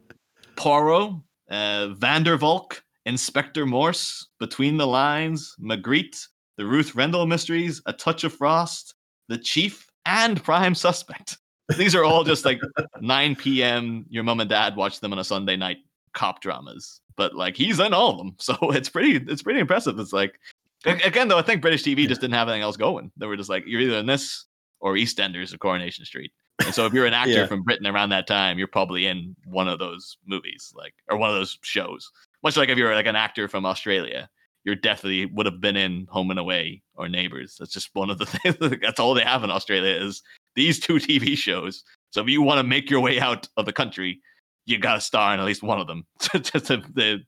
[0.56, 1.20] Poirot,
[1.50, 8.32] uh, Vandervalk, Inspector Morse, Between the Lines, Maigret, The Ruth Rendell Mysteries, A Touch of
[8.32, 8.94] Frost,
[9.28, 11.38] The Chief, and Prime Suspect.
[11.76, 12.60] These are all just like
[13.00, 14.06] 9 p.m.
[14.08, 15.78] Your mom and dad watch them on a Sunday night
[16.14, 19.98] cop dramas, but like he's in all of them, so it's pretty it's pretty impressive.
[19.98, 20.38] It's like
[20.84, 23.10] again though, I think British TV just didn't have anything else going.
[23.16, 24.44] They were just like you're either in this
[24.80, 26.30] or EastEnders or Coronation Street.
[26.64, 27.46] And so if you're an actor Yeah.
[27.46, 31.28] from Britain around that time, you're probably in one of those movies, like or one
[31.30, 32.10] of those shows.
[32.44, 34.28] Much like if you're like an actor from Australia,
[34.66, 37.54] you're definitely would have been in Home and Away or Neighbors.
[37.58, 38.56] That's just one of the things.
[38.82, 40.22] That's all they have in Australia is
[40.56, 41.84] these two TV shows.
[42.10, 44.20] So if you want to make your way out of the country,
[44.66, 46.60] you got to star in at least one of them to, to,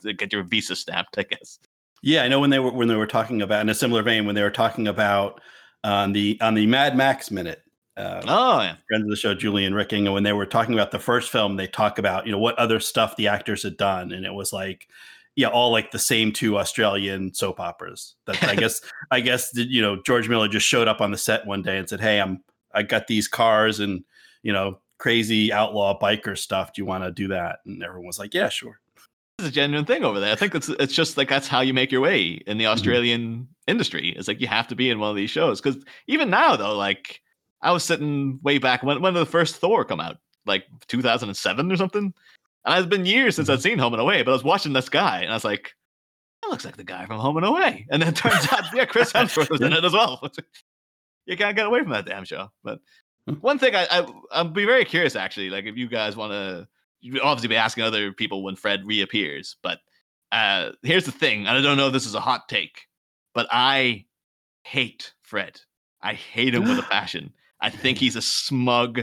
[0.02, 1.60] to, get your visa stamped, I guess.
[2.02, 4.26] Yeah, I know when they were when they were talking about in a similar vein
[4.26, 5.40] when they were talking about
[5.84, 7.62] on the on the Mad Max minute.
[7.96, 10.92] Uh, Oh yeah, friends of the show, Julian Ricking, and when they were talking about
[10.92, 14.12] the first film, they talk about you know what other stuff the actors had done,
[14.12, 14.86] and it was like,
[15.38, 18.16] yeah, all like the same two Australian soap operas.
[18.26, 18.80] That I guess
[19.12, 21.88] I guess you know George Miller just showed up on the set one day and
[21.88, 22.42] said, "Hey, I'm
[22.74, 24.02] I got these cars and
[24.42, 26.72] you know crazy outlaw biker stuff.
[26.72, 28.80] Do you want to do that?" And everyone was like, "Yeah, sure."
[29.38, 30.32] It's a genuine thing over there.
[30.32, 32.72] I think it's it's just like that's how you make your way in the Mm-hmm.
[32.72, 34.08] Australian industry.
[34.16, 36.76] It's like you have to be in one of these shows because even now though,
[36.76, 37.22] like
[37.62, 40.16] I was sitting way back when when did the first Thor come out?
[40.46, 42.12] Like 2007 or something.
[42.64, 43.54] And it's been years since Mm-hmm.
[43.54, 45.74] I'd seen Home and Away, but I was watching this guy and I was like,
[46.42, 47.86] that looks like the guy from Home and Away.
[47.90, 50.20] And then it turns out, yeah, Chris Hemsworth was in it as well.
[51.26, 52.50] you can't get away from that damn show.
[52.64, 52.80] But
[53.26, 53.34] Hmm.
[53.40, 56.66] one thing I, I I'd be very curious actually, like if you guys want to
[57.00, 59.80] you obviously be asking other people when Fred reappears, but
[60.32, 62.86] uh here's the thing, and I don't know if this is a hot take,
[63.34, 64.06] but I
[64.64, 65.60] hate Fred.
[66.00, 67.32] I hate him with a passion.
[67.60, 69.00] I think he's a smug,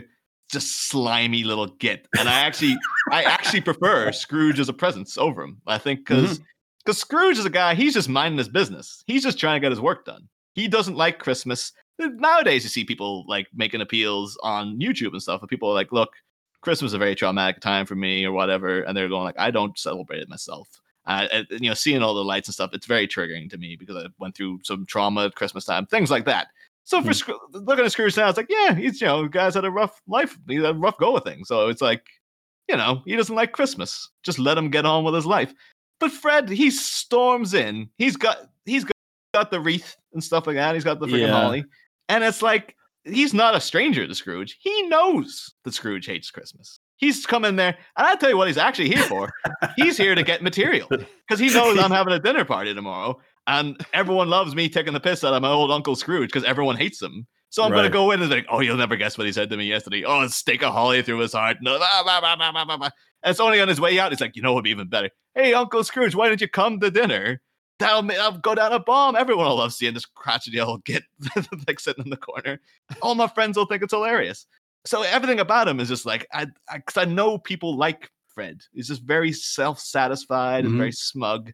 [0.51, 2.07] just slimy little git.
[2.17, 2.77] And I actually
[3.11, 5.61] I actually prefer Scrooge as a presence over him.
[5.67, 6.39] I think because
[6.83, 9.03] because Scrooge is a guy, he's just minding his business.
[9.07, 10.27] He's just trying to get his work done.
[10.53, 11.71] He doesn't like Christmas.
[11.99, 15.91] Nowadays, you see people like making appeals on YouTube and stuff, and people are like,
[15.91, 16.11] "Look,
[16.61, 19.51] Christmas is a very traumatic time for me, or whatever," and they're going like, "I
[19.51, 20.67] don't celebrate it myself."
[21.07, 23.75] Uh, and, you know, seeing all the lights and stuff, it's very triggering to me
[23.75, 26.47] because I went through some trauma at Christmas time, things like that.
[26.85, 27.33] So for Hmm.
[27.51, 30.37] Looking at Scrooge now, it's like, yeah, he's you know, guy's had a rough life,
[30.47, 31.47] he had a rough go of things.
[31.47, 32.03] So it's like,
[32.69, 34.09] you know, he doesn't like Christmas.
[34.23, 35.53] Just let him get on with his life.
[35.99, 37.89] But Fred, he storms in.
[37.97, 38.91] He's got he's got,
[39.33, 40.75] got the wreath and stuff like that.
[40.75, 41.41] He's got the freaking Yeah.
[41.41, 41.65] holly,
[42.09, 44.57] and it's like he's not a stranger to Scrooge.
[44.59, 46.79] He knows that Scrooge hates Christmas.
[46.97, 49.31] He's come in there, and I tell you what, he's actually here for.
[49.75, 53.83] he's here to get material because he knows I'm having a dinner party tomorrow, and
[53.93, 57.01] everyone loves me taking the piss out of my old Uncle Scrooge because everyone hates
[57.01, 57.27] him.
[57.49, 59.57] So I'm gonna go in and like, oh, you'll never guess what he said to
[59.57, 60.03] me yesterday.
[60.03, 61.57] Oh, a stake a holly through his heart.
[61.61, 62.89] No, blah, blah, blah.
[63.23, 64.11] And it's only on his way out.
[64.11, 65.09] He's like, you know what would be even better?
[65.35, 67.41] Hey, Uncle Scrooge, why didn't you come to dinner?
[67.79, 69.15] That'll, ma- that'll go down a bomb.
[69.15, 71.03] Everyone will love seeing this crotchety old git
[71.67, 72.59] like sitting in the corner.
[73.01, 74.45] All my friends will think it's hilarious.
[74.85, 78.61] So everything about him is just like I, because I, know people like Fred.
[78.73, 80.77] He's just very self-satisfied and Mhm.
[80.77, 81.51] very smug,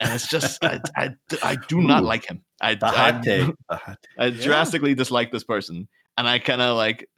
[0.00, 1.10] and it's just I, I,
[1.42, 2.42] I do not Ooh, like him.
[2.60, 3.46] I, I- hot take.
[3.70, 3.96] Take.
[4.18, 7.08] I drastically dislike this person, and I kind of like,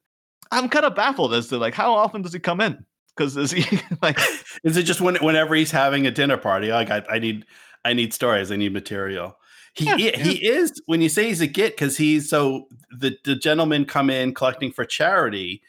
[0.50, 2.84] I'm kind of baffled as to like how often does he come in?
[3.16, 4.18] Because is he like,
[4.64, 6.70] Is it just when, whenever he's having a dinner party?
[6.70, 7.46] Like I, I need,
[7.84, 8.52] I need stories.
[8.52, 9.38] I need material.
[9.74, 13.16] He, Yeah, he, he is when you say he's a git because he's so the
[13.24, 15.62] the gentlemen come in collecting for charity,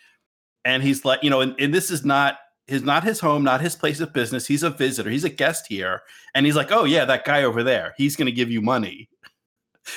[0.64, 2.38] and he's like you know, and, and this is not
[2.68, 4.46] his not his home, not his place of business.
[4.48, 5.10] He's a visitor.
[5.10, 6.02] He's a guest here,
[6.36, 7.94] and he's like, oh yeah, that guy over there.
[7.98, 9.10] He's going to give you money.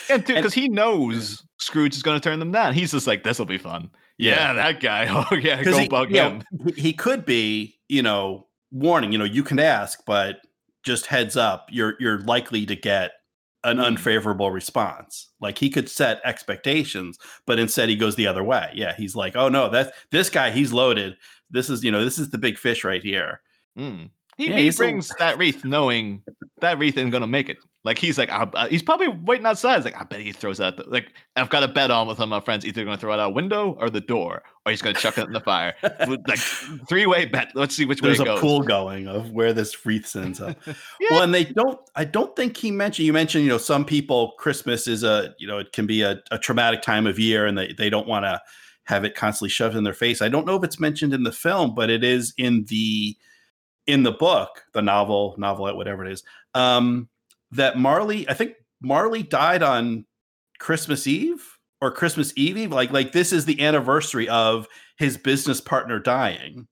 [0.09, 2.73] yeah, dude, And- because he knows Scrooge is going to turn them down.
[2.75, 3.91] He's just like, this will be fun.
[4.19, 5.07] Yeah, that guy.
[5.31, 6.43] Oh yeah, go he, bug know, him.
[6.75, 10.37] he- he could be you know warning you know you can ask but
[10.85, 13.11] just heads up you're you're likely to get
[13.65, 13.85] an Mm.
[13.85, 18.95] unfavorable response like he could set expectations but instead he goes the other way yeah
[18.97, 21.17] he's like oh no that's this guy he's loaded
[21.51, 23.41] this is you know this is the big fish right here
[23.79, 24.11] Mm.
[24.37, 26.23] He, Yeah, he he's a- brings that wreath knowing
[26.61, 27.59] that wreath isn't going to make it.
[27.85, 29.77] Like he's like, I, I- he's probably waiting outside.
[29.77, 30.91] He's like, I bet he throws that.
[30.91, 32.65] Like I've got a bet on with some of my friends.
[32.67, 35.01] Either going to throw it out a window or the door, or he's going to
[35.01, 35.75] chuck it in the fire.
[36.27, 36.39] Like
[36.89, 37.53] three way bet.
[37.55, 40.75] Let's see which way there's a pool going of where this wreath sends up Yeah.
[41.11, 44.33] well and they don't i don't think he mentioned you mentioned you know some people
[44.39, 47.57] christmas is a you know it can be a, a traumatic time of year and
[47.57, 48.41] they, they don't want to
[48.91, 51.33] have it constantly shoved in their face i don't know if it's mentioned in the
[51.33, 53.17] film but it is in the
[53.87, 56.23] in the book the novel novelette whatever it is
[56.55, 57.09] um
[57.53, 60.05] that marley i think marley died on
[60.59, 61.43] christmas eve
[61.81, 64.67] or christmas eve eve like like this is the anniversary of
[64.99, 66.67] his business partner dying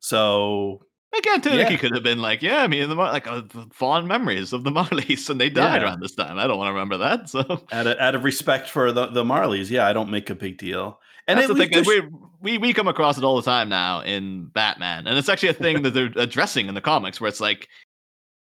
[0.00, 0.82] so
[1.14, 1.68] Again, too, Yeah.
[1.68, 3.42] he could have been like, yeah, I mean, the like uh,
[3.74, 5.88] fond memories of the Marleys, and they died Yeah.
[5.88, 6.38] around this time.
[6.38, 7.28] I don't want to remember that.
[7.28, 10.34] So out of, out of respect for the, the Marleys, yeah, I don't make a
[10.34, 10.98] big deal.
[11.28, 11.74] And that's the thing.
[11.74, 12.02] and We,
[12.40, 15.54] we we come across it all the time now in Batman, and it's actually a
[15.54, 17.68] thing that they're addressing in the comics, where it's like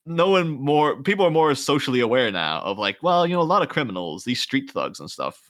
[0.06, 3.44] no one more people are more socially aware now of like, well, you know, a
[3.44, 5.42] lot of criminals, these street thugs and stuff.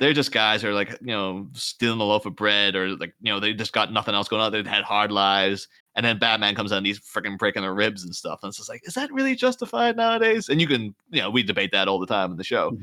[0.00, 3.12] They're just guys who are like, you know, stealing a loaf of bread, or like,
[3.20, 4.50] you know, they just got nothing else going on.
[4.50, 8.04] They've had hard lives, and then Batman comes out and he's freaking breaking their ribs
[8.04, 8.40] and stuff.
[8.42, 10.48] And it's just like, is that really justified nowadays?
[10.48, 12.76] And you can, you know, we debate that all the time in the show.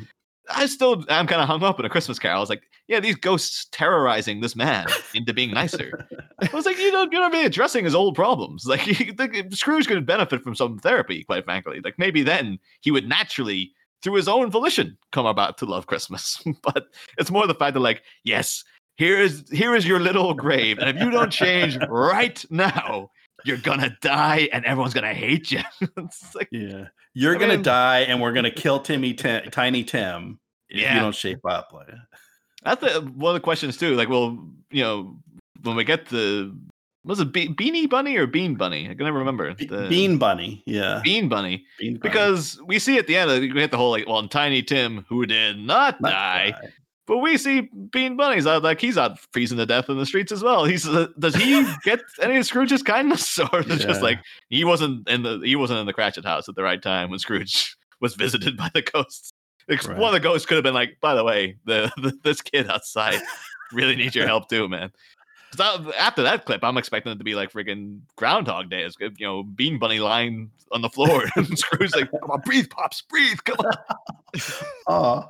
[0.50, 2.38] I still I'm kind of hung up in a Christmas Carol.
[2.38, 6.08] I was like, yeah, these ghosts terrorizing this man into being nicer.
[6.40, 8.66] I was like, you know, you're not addressing his old problems.
[8.66, 11.82] Like, he, the, Scrooge could benefit from some therapy, quite frankly.
[11.84, 16.42] Like, maybe then he would naturally, through his own volition, come about to love Christmas.
[16.64, 18.64] but it's more the fact that, like, yes,
[18.96, 23.12] here is here is your little grave, and if you don't change right now,
[23.48, 25.62] you're gonna die, and everyone's gonna hate you.
[26.36, 30.40] like, Yeah, you're I gonna mean- die, and we're gonna kill Timmy, Tim, Tiny Tim,
[30.70, 30.96] if Yeah.
[30.96, 31.74] you don't shape up.
[32.64, 33.96] That's the, one of the questions too.
[33.96, 34.38] Like, well,
[34.72, 35.18] you know,
[35.64, 36.56] when we get the
[37.06, 38.90] was it Be- Beanie Bunny or Bean Bunny?
[38.90, 39.54] I can never remember.
[39.54, 41.66] The- Bean Bunny, yeah, Bean Bunny.
[41.80, 42.00] Bean Bunny.
[42.00, 45.26] Because we see at the end, we hit the whole like, well, Tiny Tim, who
[45.26, 46.70] did not, Not die, die.
[47.08, 50.32] But we see Bean Bunny's out like he's out freezing to death in the streets
[50.32, 50.66] as well.
[50.66, 54.64] He's uh, does he get any of Scrooge's kindness, or is it just like he
[54.64, 57.76] wasn't in the he wasn't in the Cratchit house at the right time when Scrooge
[58.02, 59.32] was visited by the ghosts?
[59.70, 59.98] Right.
[59.98, 62.70] One of the ghosts could have been like, by the way, the, the this kid
[62.70, 63.20] outside
[63.74, 64.92] really needs your help too, man.
[65.60, 68.84] I- after that clip, I'm expecting it to be like freaking Groundhog Day.
[68.84, 72.42] It's good, you know, Bean Bunny lying on the floor, and Scrooge's like, "Come on,
[72.42, 73.74] breathe, pops, breathe, come on."
[74.88, 75.30] Oh,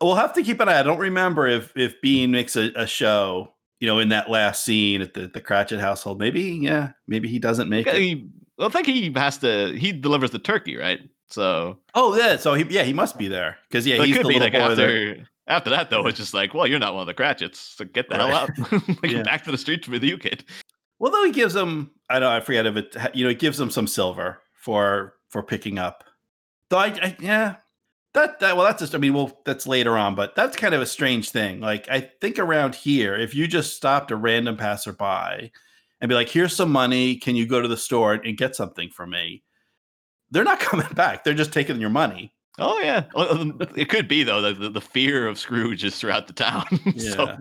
[0.00, 0.78] we'll have to keep an eye.
[0.80, 4.64] I don't remember if if Bean makes a, a show, you know, in that last
[4.64, 6.18] scene at the the Cratchit household.
[6.18, 7.94] Maybe, yeah, maybe he doesn't make it.
[7.96, 8.30] He,
[8.60, 9.76] I think he has to.
[9.78, 11.00] He delivers the turkey, right?
[11.30, 12.36] So Oh, yeah.
[12.36, 14.46] So he, yeah, he must be there because yeah, it he's could the be little
[14.46, 16.06] like boy that- after after that though.
[16.06, 18.50] It's just like, well, you're not one of the Cratchits, so get the hell out.
[19.02, 19.22] like Yeah.
[19.22, 20.44] back to the streets with you, kid.
[20.98, 23.60] Well, though he gives him, I don't, I forget if it, you know, he gives
[23.60, 26.02] him some silver for for picking up.
[26.70, 27.56] Though I, I yeah,
[28.14, 30.80] that that well, that's just, I mean, well, that's later on, but that's kind of
[30.80, 31.60] a strange thing.
[31.60, 35.52] Like I think around here, if you just stopped a random passerby
[36.00, 38.88] and be like, "Here's some money, can you go to the store and get something
[38.90, 39.42] for me?"
[40.30, 41.24] They're not coming back.
[41.24, 42.32] They're just taking your money.
[42.58, 44.40] Oh yeah, um, it could be though.
[44.40, 46.66] The, the, the fear of Scrooge is throughout the town.
[46.94, 47.12] Yeah.
[47.12, 47.36] so,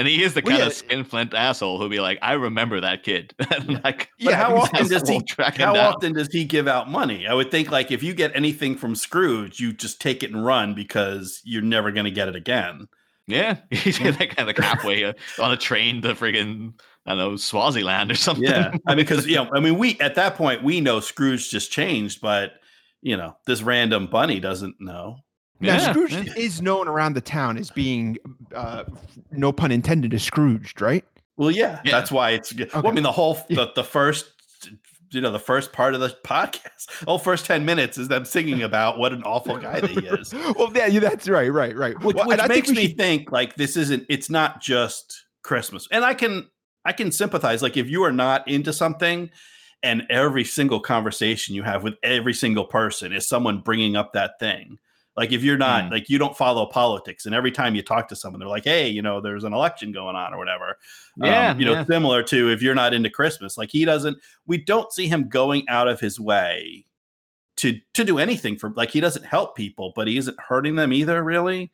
[0.00, 0.66] and he is the Well, kind yeah.
[0.66, 3.34] of skinflint asshole who'll be like, "I remember that kid."
[3.84, 5.16] like, But how often does he?
[5.16, 7.26] asshole track him How often does he give out money?
[7.26, 10.44] I would think like if you get anything from Scrooge, you just take it and
[10.44, 12.88] run because you're never going to get it again.
[13.26, 16.72] Yeah, he's like kind of halfway uh, on a train to friggin'
[17.06, 18.44] I don't know Swaziland or something.
[18.44, 21.50] Yeah, I mean, because you know, I mean, we at that point we know Scrooge
[21.50, 22.54] just changed, but
[23.02, 25.18] you know, this random bunny doesn't know.
[25.60, 26.32] Now, Yeah, Scrooge yeah.
[26.36, 28.16] is known around the town as being,
[28.54, 28.84] uh,
[29.30, 31.04] no pun intended, a Scrooged, right?
[31.36, 31.92] Well, yeah, Yeah.
[31.92, 32.54] that's why it's.
[32.54, 34.26] Well, I mean, the whole the, the first,
[35.10, 38.24] you know, the first part of the podcast, the whole first ten minutes is them
[38.24, 40.32] singing about what an awful guy that he is.
[40.56, 41.98] well, yeah, yeah, that's right, right, right.
[42.02, 44.60] which, Well, which and I think makes me should- think like this isn't it's not
[44.60, 46.46] just christmas and i can
[46.84, 49.30] i can sympathize like if you are not into something
[49.82, 54.38] and every single conversation you have with every single person is someone bringing up that
[54.38, 54.76] thing
[55.16, 55.90] like if you're not Mm.
[55.90, 58.88] like you don't follow politics and every time you talk to someone they're like hey
[58.88, 60.76] you know there's an election going on or whatever
[61.20, 61.84] Um, Yeah, you know yeah.
[61.84, 65.68] similar to if you're not into christmas like he doesn't we don't see him going
[65.68, 66.86] out of his way
[67.56, 70.92] to to do anything for like he doesn't help people but he isn't hurting them
[70.92, 71.70] either really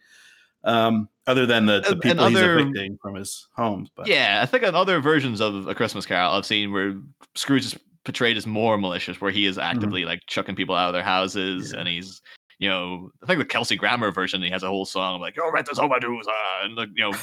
[0.64, 4.46] um other than the, the people he's other- evicting from his homes but Yeah, I
[4.46, 6.94] think on other versions of A Christmas Carol, I've seen where
[7.34, 10.92] Scrooge is portrayed as more malicious, where he is actively like chucking people out of
[10.94, 11.74] their houses, Mm-hmm.
[11.74, 11.80] Yeah.
[11.80, 12.22] and he's,
[12.58, 15.52] you know, I think the Kelsey Grammer version, he has a whole song like "Your
[15.52, 17.16] rent is overdue," uh, and like, you know,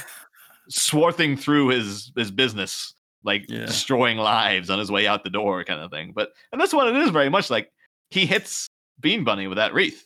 [0.68, 2.94] swarthing through his his business,
[3.24, 3.66] like Yeah.
[3.66, 6.12] destroying lives on his way out the door, kind of thing.
[6.14, 7.72] But and that's what it is very much like
[8.10, 8.68] he hits
[9.00, 10.04] Bean Bunny with that wreath,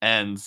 [0.00, 0.42] and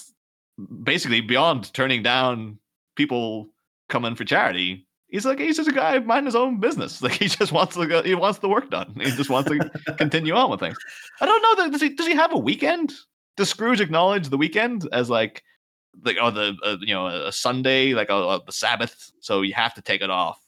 [0.83, 2.57] basically beyond turning down
[2.95, 3.49] people
[3.87, 4.85] coming for charity.
[5.07, 7.01] He's like he's just a guy minding his own business.
[7.01, 8.93] Like he just wants to go, he wants the work done.
[8.99, 10.77] He just wants to continue on with things.
[11.21, 12.93] I don't know that does he does he have a weekend?
[13.37, 15.43] Does Scrooge acknowledge the weekend as like
[16.03, 19.11] like oh the uh, you know a Sunday like oh, uh, the Sabbath?
[19.21, 20.39] So you have to take it off,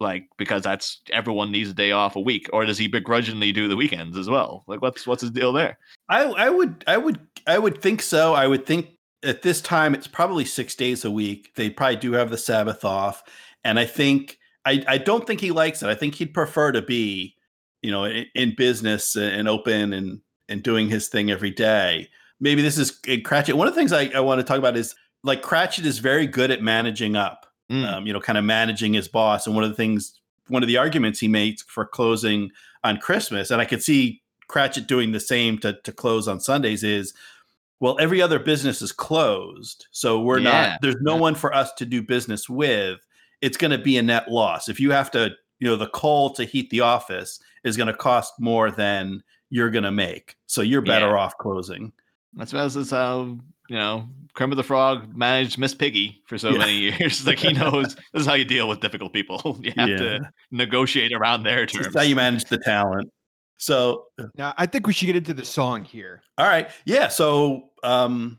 [0.00, 2.48] like because that's everyone needs a day off a week.
[2.52, 4.64] Or does he begrudgingly do the weekends as well?
[4.66, 5.78] Like what's what's his deal there?
[6.08, 8.90] i i would i would i would think so i would think
[9.24, 12.84] at this time it's probably six days a week they probably do have the sabbath
[12.84, 13.22] off
[13.64, 16.82] and i think i i don't think he likes it i think he'd prefer to
[16.82, 17.34] be
[17.82, 22.08] you know in, in business and open and and doing his thing every day
[22.40, 24.94] maybe this is cratchit one of the things i, I want to talk about is
[25.24, 27.86] like cratchit is very good at managing up Mm.
[27.86, 30.68] um, you know kind of managing his boss and one of the things one of
[30.68, 32.50] the arguments he makes for closing
[32.82, 36.82] on christmas and i could see cratchit doing the same to, to close on sundays
[36.82, 37.12] is
[37.80, 40.70] well every other business is closed so we're Yeah.
[40.70, 43.00] not there's no one for us to do business with
[43.42, 46.30] it's going to be a net loss if you have to you know the coal
[46.36, 50.60] to heat the office is going to cost more than you're going to make so
[50.62, 51.18] you're better Yeah.
[51.18, 51.92] off closing
[52.34, 53.38] That's that's that's how
[53.68, 56.58] you know Kermit the Frog managed Miss Piggy for so Yeah.
[56.58, 57.26] many years.
[57.26, 59.58] Like he knows this is how you deal with difficult people.
[59.62, 59.96] You have Yeah.
[59.96, 61.86] to negotiate around their terms.
[61.86, 63.10] That's how you manage the talent
[63.60, 64.04] so
[64.36, 66.22] Now, I think we should get into the song here.
[66.38, 66.70] All right.
[66.84, 67.08] Yeah.
[67.08, 68.38] So um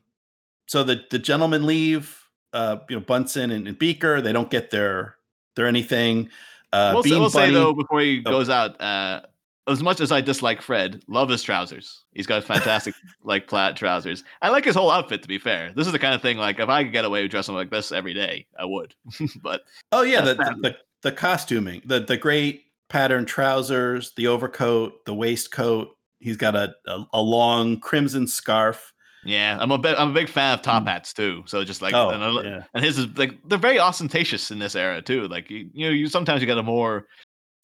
[0.68, 2.16] so the the gentlemen leave,
[2.53, 5.16] uh, you know, Bunsen and, and Beaker, they don't get their
[5.55, 6.30] their anything.
[6.72, 8.32] Uh we'll say, we'll say though before he Oh.
[8.32, 9.22] goes out, uh,
[9.70, 12.03] as much as I dislike Fred, love his trousers.
[12.13, 14.24] He's got fantastic like plaid trousers.
[14.41, 15.22] I like his whole outfit.
[15.22, 17.22] To be fair, this is the kind of thing like if I could get away
[17.22, 18.93] with dressing like this every day, I would.
[19.41, 19.61] but
[19.91, 25.13] Oh yeah, the, the, the the costuming, the the great pattern trousers, the overcoat, the
[25.13, 25.89] waistcoat.
[26.20, 28.91] He's got a, a, a long crimson scarf.
[29.24, 29.97] yeah, I'm a bit.
[29.97, 30.88] I'm a big fan of top mm.
[30.88, 31.43] hats too.
[31.45, 32.63] So just like oh, and, I, yeah.
[32.74, 35.28] and his is like they're very ostentatious in this era too.
[35.28, 37.07] Like you, you know, you sometimes you get a more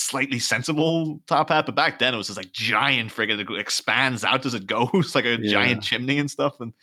[0.06, 4.24] slightly sensible top hat, but back then it was just like giant friggin' it expands
[4.24, 5.51] out as it goes, like a Yeah.
[5.51, 6.60] giant chimney and stuff.
[6.60, 6.74] And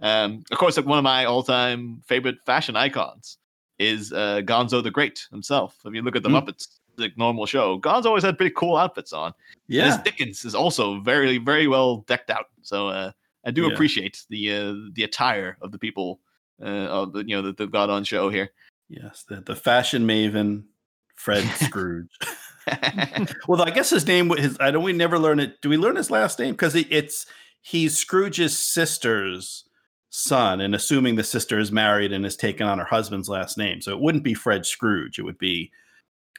[0.00, 3.38] um, of course, like one of my all-time favorite fashion icons
[3.78, 5.76] is uh, Gonzo the Great himself.
[5.84, 6.36] If you look at the Hmm.
[6.36, 6.66] Muppets,
[6.96, 9.32] like normal show, Gonzo always had pretty cool outfits on.
[9.68, 10.02] And his Yeah.
[10.02, 12.46] Dickens is also very, very well decked out.
[12.62, 13.12] So uh,
[13.44, 13.72] I do Yeah.
[13.74, 16.20] appreciate the uh, the attire of the people
[16.62, 16.66] uh,
[16.98, 18.50] of the you know that they've got on show here.
[18.88, 19.24] Yes.
[19.28, 20.64] The, the fashion maven,
[21.16, 22.10] Fred Scrooge.
[23.48, 24.30] well, I guess his name.
[24.30, 24.84] His I don't.
[24.84, 25.60] We never learn it.
[25.60, 26.52] Do we learn his last name?
[26.52, 27.26] Because it, it's
[27.60, 29.64] he's Scrooge's sister's
[30.10, 33.80] son, and assuming the sister is married and has taken on her husband's last name,
[33.80, 35.18] so it wouldn't be Fred Scrooge.
[35.18, 35.70] It would be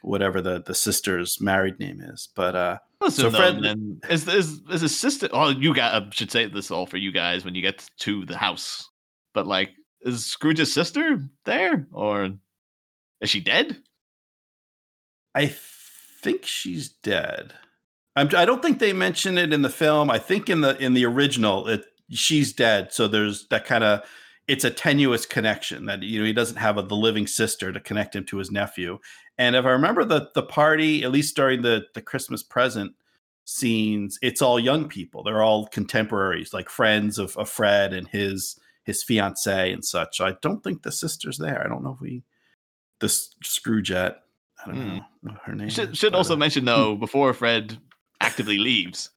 [0.02, 2.28] whatever the the sister's married name is.
[2.34, 5.28] But uh, so So Fred, then is is is his sister?
[5.32, 8.24] Oh, you got I should say this all for you guys when you get to
[8.24, 8.88] the house.
[9.34, 9.70] But like,
[10.00, 12.30] is Scrooge's sister there, or
[13.20, 13.76] is she dead?
[15.34, 15.54] I
[16.26, 17.52] think she's dead.
[18.16, 20.10] I'm, I don't think they mention it in the film.
[20.10, 22.92] I think in the in the original, it she's dead.
[22.92, 24.02] So there's that kind of
[24.48, 27.78] it's a tenuous connection that you know he doesn't have a, the living sister to
[27.78, 28.98] connect him to his nephew.
[29.38, 32.94] And if I remember the the party, at least during the the Christmas present
[33.44, 35.22] scenes, it's all young people.
[35.22, 40.20] They're all contemporaries, like friends of, of Fred and his his fiance and such.
[40.20, 41.62] I don't think the sister's there.
[41.64, 42.24] I don't know if we
[43.00, 44.16] this Scroogeette.
[44.66, 44.98] I don't Hmm.
[45.28, 45.68] know her name.
[45.68, 47.78] Should, should also uh, mention though before Fred
[48.20, 49.10] actively leaves.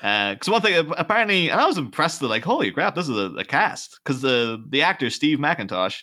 [0.00, 3.30] Because one thing, apparently, and I was impressed that like, holy crap, this is a,
[3.36, 3.98] a cast.
[4.04, 6.02] Because the the actor Steve Mackintosh,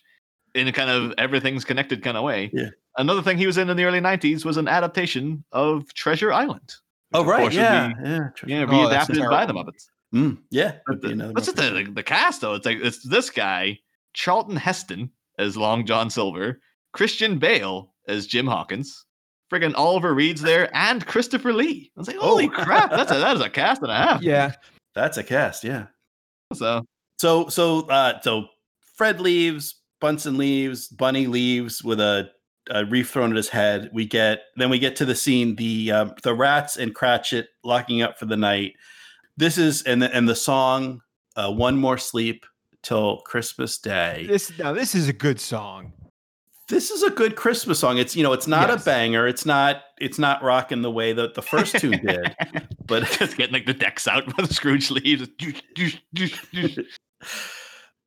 [0.54, 2.50] in a kind of everything's connected kind of way.
[2.54, 2.70] Yeah.
[2.98, 6.74] Another thing he was in in the early '90s was an adaptation of Treasure Island.
[7.14, 9.54] Oh right, yeah, be, yeah, yeah, Oh, readapted by the.
[9.54, 9.86] Muppets.
[10.14, 10.74] Mm, yeah.
[10.86, 12.54] But would be the, another what's it, the, the cast though?
[12.56, 13.80] It's like it's this guy,
[14.14, 16.60] Charlton Heston as Long John Silver,
[16.92, 19.06] Christian Bale as Jim Hawkins,
[19.52, 21.92] friggin' Oliver Reed's there, and Christopher Lee.
[21.96, 22.64] I was like, holy Oh.
[22.64, 24.22] crap, that's a that is a cast and a half.
[24.22, 24.54] Yeah.
[24.94, 25.88] That's a cast, yeah.
[26.54, 26.84] So
[27.20, 28.48] So so uh so
[28.96, 32.30] Fred leaves, Bunsen leaves, Bunny leaves with a,
[32.70, 33.90] a reef thrown at his head.
[33.94, 38.02] We get then we get to the scene the uh, the rats and Cratchit locking
[38.02, 38.74] up for the night.
[39.38, 41.02] This is and the, and the song
[41.36, 42.46] uh, "One More Sleep
[42.84, 45.92] Till Christmas Day." This now this is a good song.
[46.68, 47.98] This is a good Christmas song.
[48.00, 48.82] It's you know it's not Yes.
[48.82, 49.28] a banger.
[49.28, 52.36] It's not it's not rocking the way that the first two did.
[52.86, 55.28] But it's getting like the decks out when Scrooge leaves.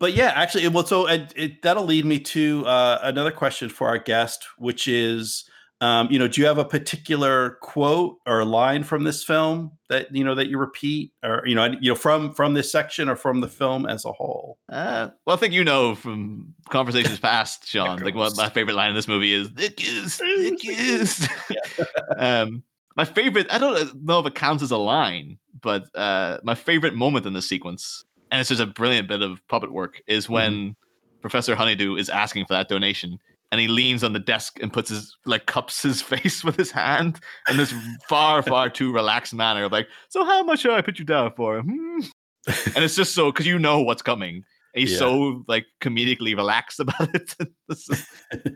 [0.01, 3.89] but yeah, actually, well, so it, it, that'll lead me to uh, another question for
[3.89, 5.48] our guest, which is,
[5.81, 10.15] um, you know, do you have a particular quote or line from this film that
[10.15, 13.15] you know that you repeat, or you know, you know, from from this section or
[13.15, 14.59] from the film as a whole?
[14.69, 18.01] Uh, well, I think you know from conversations past, Sean.
[18.01, 21.29] Like what my favorite line in this movie is "It is, it is."
[22.17, 22.65] um,
[22.97, 23.47] my favorite.
[23.49, 27.35] I don't know if it counts as a line, but uh, my favorite moment in
[27.35, 30.75] this sequence, and it's just a brilliant bit of puppet work, is when
[31.21, 33.21] Professor Honeydew is asking for that donation.
[33.51, 36.71] And he leans on the desk and puts his like cups his face with his
[36.71, 37.19] hand
[37.49, 37.73] in this
[38.09, 41.33] far, far too relaxed manner of like, so how much should I put you down
[41.35, 41.61] for?
[41.63, 42.01] Hmm.
[42.75, 44.45] and it's just so because you know what's coming.
[44.75, 44.99] And he's Yeah.
[44.99, 47.35] so like comedically relaxed about it.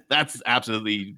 [0.09, 1.17] That's absolutely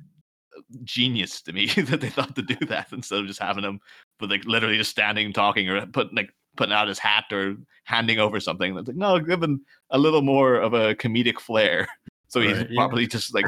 [0.84, 3.80] genius to me that they thought to do that instead of just having him,
[4.18, 8.18] but like literally just standing talking or putting like putting out his hat or handing
[8.20, 8.74] over something.
[8.74, 11.88] That's like no, give him a little more of a comedic flair.
[12.34, 12.80] So he's Right, yeah.
[12.80, 13.46] probably just like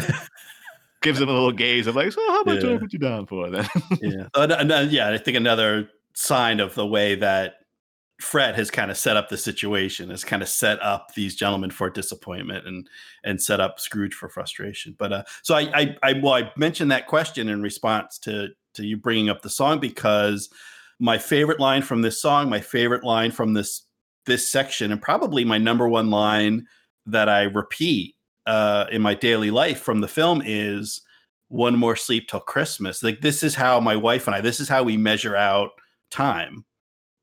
[1.03, 3.27] gives him a little gaze of like, so how much do I put you down
[3.27, 3.69] for then?
[4.01, 5.11] yeah, Uh, and, and, yeah.
[5.11, 7.55] I think another sign of the way that
[8.21, 11.73] Fred has kind of set up the situation, has kind of set up these gentlemen
[11.73, 12.89] for disappointment and
[13.25, 14.95] and set up Scrooge for frustration.
[14.97, 18.87] But uh, so I, I, I well, I mentioned that question in response to to
[18.87, 20.49] you bringing up the song because
[21.01, 23.83] my favorite line from this song, my favorite line from this
[24.27, 26.69] this section, and probably my number one line
[27.07, 28.16] that I repeat
[28.47, 31.01] uh, in my daily life from the film is
[31.49, 34.69] "One more sleep till Christmas." Like this is how my wife and I, this is
[34.69, 35.71] how we measure out
[36.11, 36.65] time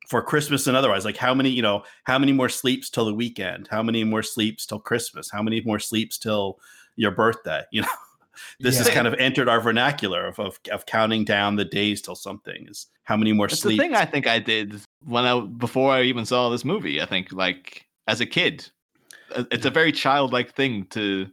[0.07, 1.05] for Christmas and otherwise.
[1.05, 3.67] Like how many, you know, how many more sleeps till the weekend?
[3.71, 5.29] How many more sleeps till Christmas?
[5.31, 6.59] How many more sleeps till
[6.95, 7.63] your birthday?
[7.71, 7.87] You know,
[8.59, 12.15] this has kind of entered our vernacular of, of of counting down the days till
[12.15, 13.77] something is how many more That's sleep.
[13.77, 16.99] the thing I think I did when I before I even saw this movie.
[17.01, 18.69] I think like as a kid,
[19.51, 21.27] it's a very childlike thing to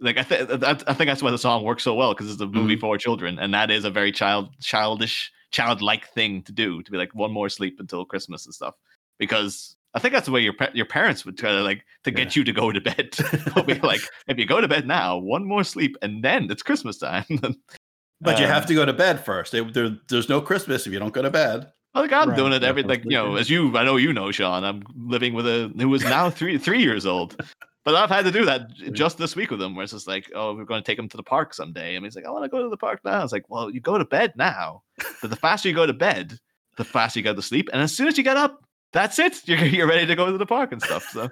[0.00, 0.18] like.
[0.18, 0.50] I, th-
[0.86, 3.38] I think that's why the song works so well because it's a movie for children,
[3.38, 7.30] and that is a very child childish childlike thing to do to be like one
[7.32, 8.74] more sleep until Christmas and stuff.
[9.18, 12.34] Because I think that's the way your your parents would try to like to get
[12.34, 13.10] you to go to bed.
[13.54, 16.62] They'll be like, if you go to bed now, one more sleep, and then it's
[16.62, 17.24] Christmas time.
[18.20, 19.52] but you Um, have to go to bed first.
[19.52, 21.70] There- there- there's no Christmas if you don't go to bed.
[21.94, 22.36] Like I'm Right.
[22.36, 25.34] doing it every like you know as you I know you know Sean I'm living
[25.34, 27.36] with a who is now three three years old,
[27.84, 30.30] but I've had to do that just this week with him where it's just like
[30.34, 32.44] oh we're going to take him to the park someday and he's like I want
[32.44, 33.22] to go to the park now.
[33.22, 34.82] It's like well you go to bed now,
[35.20, 36.38] but the faster you go to bed,
[36.76, 39.40] the faster you go to sleep, and as soon as you get up, that's it.
[39.46, 41.08] You're you're ready to go to the park and stuff.
[41.12, 41.30] So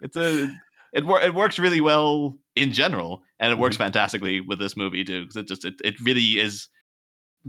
[0.00, 0.50] it's a
[0.94, 3.84] it wor- it works really well in general, and it works mm-hmm.
[3.84, 6.68] fantastically with this movie too because it just it, it really is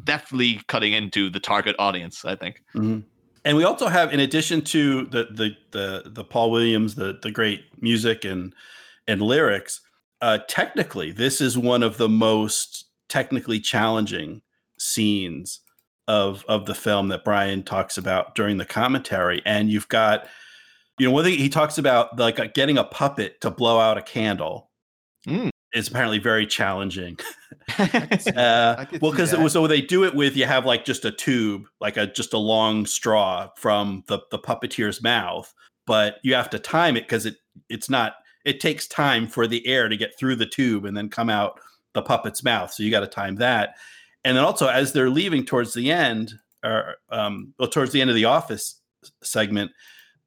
[0.03, 2.25] definitely cutting into the target audience.
[2.25, 2.61] I think.
[3.45, 7.31] And we also have, in addition to the the the, the Paul Williams, the the
[7.31, 8.53] great music and
[9.07, 9.79] and lyrics,
[10.21, 14.41] uh, technically, this is one of the most technically challenging
[14.77, 15.61] scenes
[16.09, 19.41] of of the film that Brian talks about during the commentary.
[19.45, 20.27] And you've got,
[20.99, 23.97] you know, one thing he talks about, like uh, getting a puppet to blow out
[23.97, 24.71] a candle.
[25.25, 25.51] Mm.
[25.73, 27.17] Is apparently very challenging.
[28.35, 31.11] Uh, well, because it was so they do it with you have like just a
[31.11, 35.53] tube, like a just a long straw from the the puppeteer's mouth,
[35.85, 37.35] but you have to time it because it
[37.67, 38.15] it's not
[38.45, 41.59] it takes time for the air to get through the tube and then come out
[41.93, 42.71] the puppet's mouth.
[42.71, 43.75] So you got to time that,
[44.23, 48.09] and then also as they're leaving towards the end, or um, well towards the end
[48.09, 48.79] of the office
[49.21, 49.71] segment,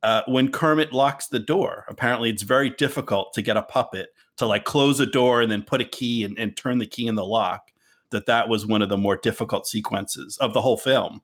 [0.02, 4.10] uh, when Kermit locks the door, apparently it's very difficult to get a puppet
[4.40, 7.06] to like close a door and then put a key and, and turn the key
[7.06, 7.70] in the lock
[8.10, 11.22] that that was one of the more difficult sequences of the whole film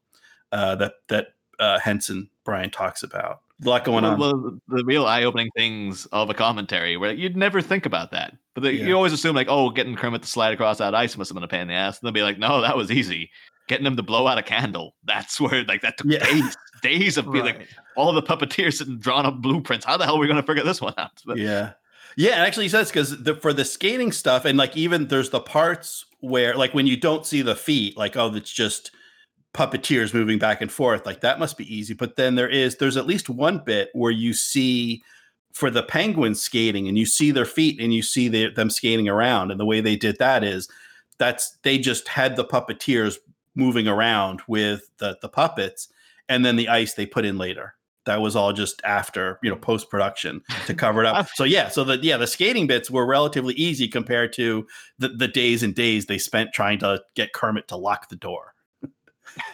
[0.53, 3.41] uh, that that uh, Henson Brian talks about.
[3.65, 4.21] A lot going on.
[4.21, 8.63] well, the real eye-opening things of a commentary where you'd never think about that, but
[8.63, 8.85] the, Yeah.
[8.85, 11.43] you always assume like, oh, getting Kermit to slide across that ice must have been
[11.43, 11.99] a pain in the ass.
[11.99, 13.31] And they'll be like, no, that was easy.
[13.67, 16.23] Getting him to blow out a candle, that's where like that took Yeah.
[16.25, 19.87] days, days of being like all the puppeteers sitting drawing up blueprints.
[19.87, 21.23] How the hell are we going to figure this one out?
[21.25, 21.73] But yeah,
[22.17, 22.37] yeah.
[22.37, 26.75] Actually, says because for the skating stuff and like even there's the parts where like
[26.75, 28.91] when you don't see the feet, like oh, it's just
[29.55, 31.07] puppeteers moving back and forth.
[31.07, 31.95] Like that must be easy.
[31.95, 35.03] But then there is there's at least one bit where you see
[35.57, 39.09] for the penguins skating and you see their feet and you see the, them skating
[39.09, 40.69] around and the way they did that is
[41.17, 43.17] that's they just had the puppeteers
[43.55, 45.89] moving around with the the puppets
[46.29, 47.76] and then the ice they put in later
[48.07, 51.69] that was all just after you know post production to cover it up so yeah
[51.69, 54.67] so the yeah the skating bits were relatively easy compared to
[54.99, 58.55] the, the days and days they spent trying to get kermit to lock the door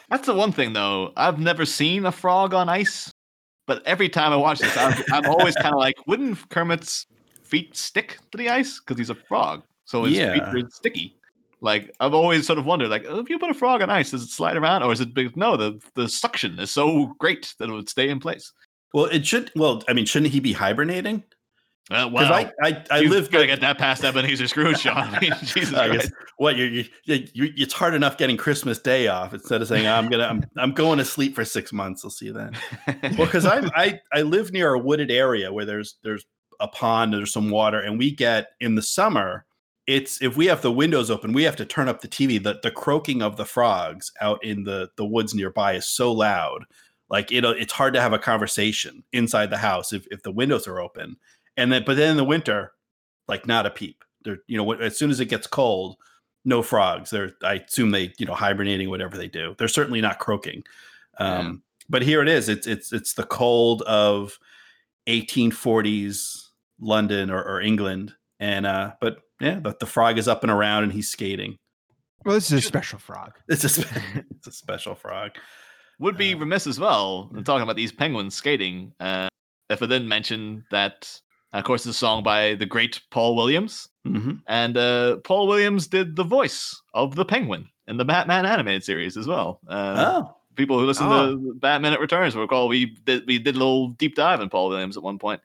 [0.09, 1.11] that's the one thing though.
[1.15, 3.11] I've never seen a frog on ice,
[3.67, 7.07] but every time I watch this, I'm, I'm always kind of like, wouldn't Kermit's
[7.43, 9.63] feet stick to the ice because he's a frog?
[9.85, 11.15] So his feet are sticky.
[11.63, 14.21] Like I've always sort of wondered, like if you put a frog on ice, does
[14.23, 15.35] it slide around, or is it big?
[15.35, 18.51] No, the the suction is so great that it would stay in place.
[18.93, 21.23] well it should well i mean shouldn't he be hibernating
[21.89, 22.31] Uh, wow.
[22.31, 24.97] i i, I you live gotta get that past Ebenezer Scrooge, Sean.
[25.15, 28.79] I mean, Jesus I guess what you you, you you it's hard enough getting Christmas
[28.79, 32.03] Day off instead of saying I'm gonna I'm, I'm going to sleep for six months.
[32.05, 32.53] I'll see you then.
[33.17, 36.25] Well, because I'm I I live near a wooded area where there's there's
[36.59, 39.45] a pond, there's some water, and we get in the summer.
[39.85, 42.41] It's if we have the windows open, we have to turn up the TV.
[42.41, 46.65] The the croaking of the frogs out in the the woods nearby is so loud,
[47.09, 50.67] like it it's hard to have a conversation inside the house if if the windows
[50.67, 51.17] are open.
[51.57, 52.73] And then but then in the winter,
[53.27, 54.03] like not a peep.
[54.23, 55.97] They're you know as soon as it gets cold,
[56.45, 57.09] no frogs.
[57.09, 59.53] They're I assume they you know hibernating whatever they do.
[59.57, 60.63] They're certainly not croaking.
[61.19, 62.47] Um, But here it is.
[62.47, 64.39] It's it's it's the cold of
[65.07, 66.47] 1840s
[66.79, 70.83] London or, or England, and uh, but yeah, but the frog is up and around
[70.83, 71.57] and he's skating.
[72.25, 73.33] Well, this is a special frog.
[73.49, 73.97] It's a spe-
[74.31, 75.31] it's a special frog.
[75.99, 78.93] Would be Uh, remiss as well in talking about these penguins skating.
[78.99, 79.27] Uh,
[79.69, 81.19] if I didn't mention that,
[81.53, 85.87] of course, it's a song by the great Paul Williams, hmm and uh, Paul Williams
[85.87, 89.59] did the voice of the penguin in the Batman animated series as well.
[89.67, 91.35] Uh, Oh, People who listen Oh.
[91.35, 94.49] to Batman It Returns will recall we did we did a little deep dive in
[94.49, 95.41] Paul Williams at one point.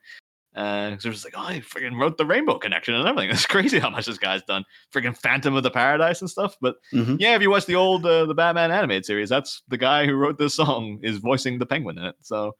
[0.59, 3.29] Uh, 'cause it was like, oh, he freaking wrote the Rainbow Connection and everything.
[3.35, 4.65] It's crazy how much this guy's done.
[4.93, 6.57] Freaking Phantom of the Paradise and stuff.
[6.59, 7.15] But Mhm.
[7.19, 10.15] yeah, if you watch the old uh, the Batman animated series, that's the guy who
[10.15, 12.15] wrote this song is voicing the Penguin in it.
[12.21, 12.55] So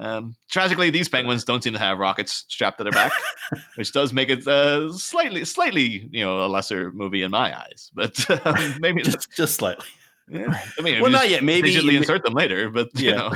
[0.00, 3.10] Um, tragically, these penguins don't seem to have rockets strapped to their back,
[3.74, 7.90] which does make it uh, slightly, slightly, you know, a lesser movie in my eyes.
[7.94, 9.86] But uh, maybe just, just slightly.
[10.30, 10.62] yeah.
[10.78, 11.42] I mean, Well, not yet.
[11.42, 13.32] Maybe digitally insert them later, but you know,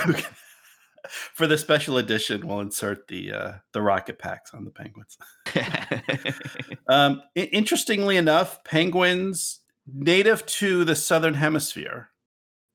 [1.09, 5.19] For the special edition, we'll insert the uh, the rocket packs on the penguins.
[6.89, 12.11] Um, interestingly enough, penguins native to the southern hemisphere.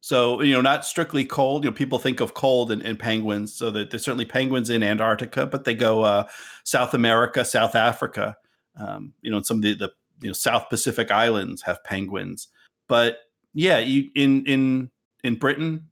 [0.02, 1.64] So you know, not strictly cold.
[1.64, 3.54] You know, people think of cold and, and penguins.
[3.54, 6.28] So that there's certainly penguins in Antarctica, but they go uh,
[6.64, 8.36] South America, South Africa.
[8.80, 12.48] Um, you know, some of the, the you know South Pacific islands have penguins.
[12.88, 13.20] But
[13.54, 14.92] yeah, you in in
[15.24, 15.88] in Britain,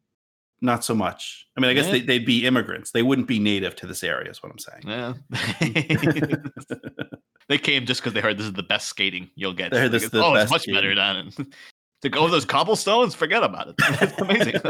[0.65, 1.45] not so much.
[1.55, 1.91] I mean, I guess Yeah.
[1.93, 2.91] they, they'd be immigrants.
[2.91, 4.29] They wouldn't be native to this area.
[4.29, 4.83] Is what I'm saying.
[4.85, 5.13] yeah.
[7.47, 9.71] they came just because they heard this is the best skating you'll get.
[9.71, 11.31] They heard this Like, is oh, it's best much better skating.
[11.37, 11.47] than
[12.01, 13.15] to go over those cobblestones.
[13.15, 13.75] Forget about it.
[13.79, 14.61] It's amazing.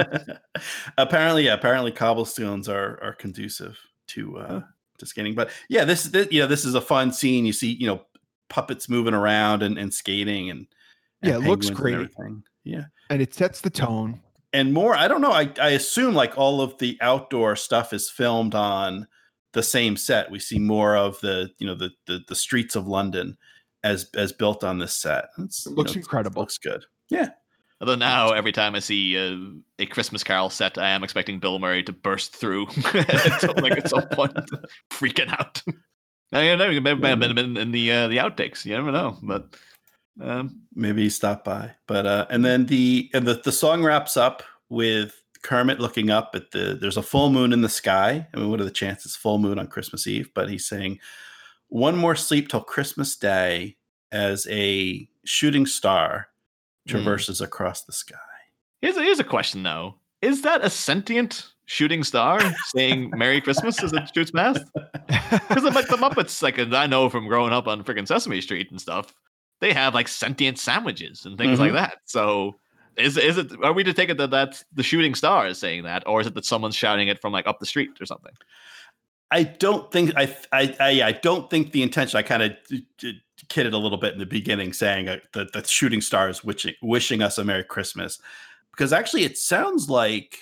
[0.98, 3.78] apparently, yeah, apparently cobblestones are are conducive
[4.08, 4.62] to uh
[5.00, 5.36] to skating.
[5.36, 7.46] But yeah, this this you know this is a fun scene.
[7.46, 8.02] You see, you know,
[8.50, 10.68] puppets moving around and, and skating and,
[11.22, 12.44] and Yeah, it looks penguins and great.
[12.64, 12.86] Yeah.
[13.10, 14.22] and it sets the tone.
[14.56, 15.32] And more, I don't know.
[15.34, 19.06] I, I assume like all of the outdoor stuff is filmed on
[19.52, 20.32] the same set.
[20.32, 23.38] We see more of the, you know, the the, the streets of London
[23.84, 25.26] as as built on this set.
[25.40, 26.42] It's, It you looks know, incredible.
[26.42, 26.86] Looks good.
[27.10, 27.30] Yeah.
[27.82, 29.38] Although now, every time I see uh,
[29.80, 33.74] a Christmas Carol set, I am expecting Bill Murray to burst through, at some- like
[33.74, 34.34] at some point,
[34.90, 35.62] freaking out.
[36.34, 36.68] I don't know.
[36.80, 38.64] Maybe may have been in, in the uh, the outtakes.
[38.66, 39.18] You never know.
[39.22, 39.56] But
[40.22, 41.72] um, maybe stopped by.
[41.88, 46.32] But uh and then the and the, the song wraps up with Kermit looking up
[46.34, 48.28] at the there's a full moon in the sky.
[48.34, 50.30] I mean, what are the chances full moon on Christmas Eve?
[50.34, 51.00] But he's saying
[51.68, 53.78] one more sleep till Christmas Day
[54.12, 56.28] as a shooting star
[56.88, 56.92] Hmm.
[56.92, 58.16] traverses across the sky.
[58.80, 63.82] here's a, here's a question though: Is that a sentient shooting star saying "Merry Christmas"
[63.84, 64.64] as it shoots past?
[65.50, 68.80] Because like the Muppets, like I know from growing up on freaking Sesame Street and
[68.80, 69.14] stuff,
[69.62, 71.76] they have like sentient sandwiches and things like Mhm.
[71.76, 71.98] that.
[72.06, 72.56] So
[72.98, 75.84] is is it are we to take it that that's the shooting star is saying
[75.84, 78.34] that, or is it that someone's shouting it from like up the street or something?
[79.32, 82.18] I don't think I I I, I don't think the intention.
[82.18, 82.52] I kind of
[83.50, 86.76] kidded a little bit in the beginning, saying uh, that the shooting star is wishing
[86.82, 88.20] wishing us a Merry Christmas,
[88.72, 90.40] because actually it sounds like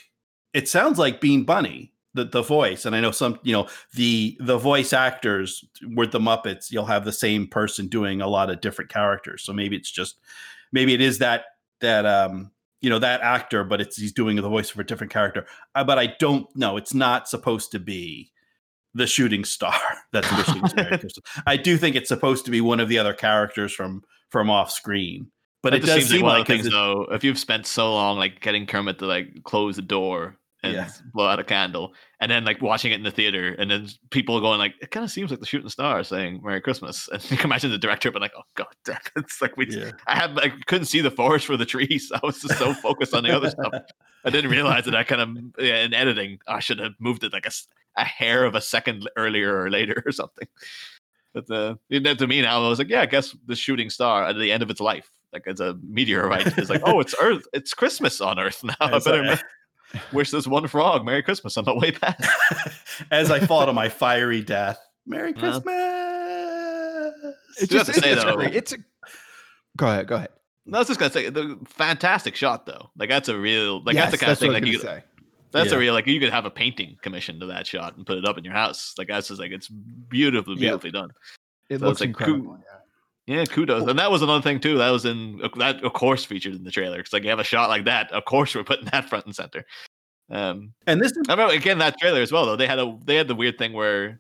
[0.54, 2.86] it sounds like Bean Bunny, the the voice.
[2.86, 5.64] And I know some, you know, the the voice actors
[5.96, 6.72] with the Muppets.
[6.72, 9.44] You'll have the same person doing a lot of different characters.
[9.44, 10.18] So maybe it's just
[10.72, 11.46] maybe it is that
[11.82, 12.52] that um
[12.82, 15.46] you know that actor, but it's he's doing the voice for a different character.
[15.74, 16.78] Uh, but I don't know.
[16.78, 18.32] It's not supposed to be
[18.94, 19.74] the shooting star
[20.14, 20.62] that's wishing
[21.48, 24.72] I do think it's supposed to be one of the other characters from from off
[24.72, 25.32] screen.
[25.64, 27.08] But it does seems seem like one of the things though.
[27.12, 30.90] If you've spent so long like getting Kermit to like close the door and Yeah.
[31.14, 34.40] blow out a candle, and then like watching it in the theater, and then people
[34.40, 37.38] going like, "It kind of seems like the shooting star saying Merry Christmas," and you
[37.38, 39.92] can imagine the director, but like, "Oh god, damn, it's like we." yeah.
[40.08, 42.12] I had I couldn't see the forest for the trees.
[42.16, 43.74] I was just so focused on the other stuff.
[44.26, 47.34] I didn't realize that I kind of yeah, in editing I should have moved it
[47.34, 47.46] like
[47.98, 50.48] a hair of a second earlier or later or something.
[51.34, 54.38] But uh, to me now I was like, yeah, I guess the shooting star at
[54.38, 57.74] the end of its life, like it's a meteorite, is like, oh, it's Earth, it's
[57.74, 58.76] Christmas on Earth now.
[58.80, 59.40] I better
[60.14, 62.20] wish this one frog Merry Christmas on the way back.
[63.12, 64.80] as I fall to my fiery death.
[65.06, 65.60] Merry uh-huh.
[65.62, 67.36] Christmas.
[67.62, 68.40] It Do have just to say, it's though-.
[68.40, 68.78] It's a
[69.78, 70.30] go ahead, go ahead.
[70.66, 72.90] No, I was just gonna say the fantastic shot though.
[72.98, 75.04] Like that's a real like yes, that's the kind of thing like you gonna say.
[75.52, 75.76] That's Yeah.
[75.76, 78.26] a real like you could have a painting commissioned to that shot and put it
[78.26, 78.96] up in your house.
[78.98, 80.70] Like that's just like it's beautifully, Yeah.
[80.70, 81.12] beautifully done.
[81.70, 82.36] It So it's looks like cool.
[82.36, 82.64] incredible.
[82.66, 82.80] yeah.
[83.26, 83.88] Yeah, kudos.
[83.88, 84.78] And that was another thing too.
[84.78, 86.98] That was in that of course featured in the trailer.
[86.98, 89.36] Because like you have a shot like that, of course we're putting that front and
[89.36, 89.66] center.
[90.30, 92.56] Um, And this is I remember again that trailer as well though.
[92.56, 94.20] They had a they had the weird thing where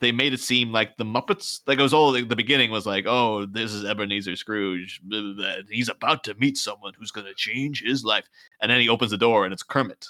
[0.00, 1.60] they made it seem like the Muppets.
[1.66, 5.00] Like it was all like, the beginning was like, oh, this is Ebenezer Scrooge.
[5.04, 5.54] blah, blah, blah.
[5.70, 8.24] He's about to meet someone who's going to change his life,
[8.60, 10.06] and then he opens the door and it's Kermit.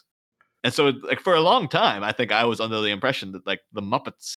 [0.65, 3.47] And so, like for a long time, I think I was under the impression that
[3.47, 4.37] like the Muppets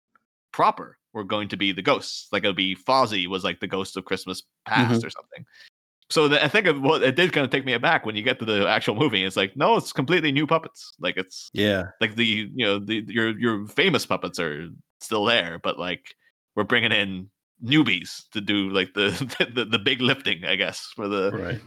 [0.52, 2.28] proper were going to be the ghosts.
[2.30, 5.06] Like it'd be Fozzie was like the ghost of Christmas past mm-hmm.
[5.06, 5.46] or something.
[6.08, 8.22] So the, I think of what it did kind of take me aback when you
[8.22, 9.24] get to the actual movie.
[9.24, 10.92] It's like no, it's completely new puppets.
[11.00, 11.86] Like it's yeah.
[12.00, 14.68] like the you know the your your famous puppets are
[15.00, 16.14] still there, but like
[16.54, 17.28] we're bringing in
[17.64, 19.08] newbies to do like the
[19.54, 21.60] the, the big lifting, I guess, for the Right.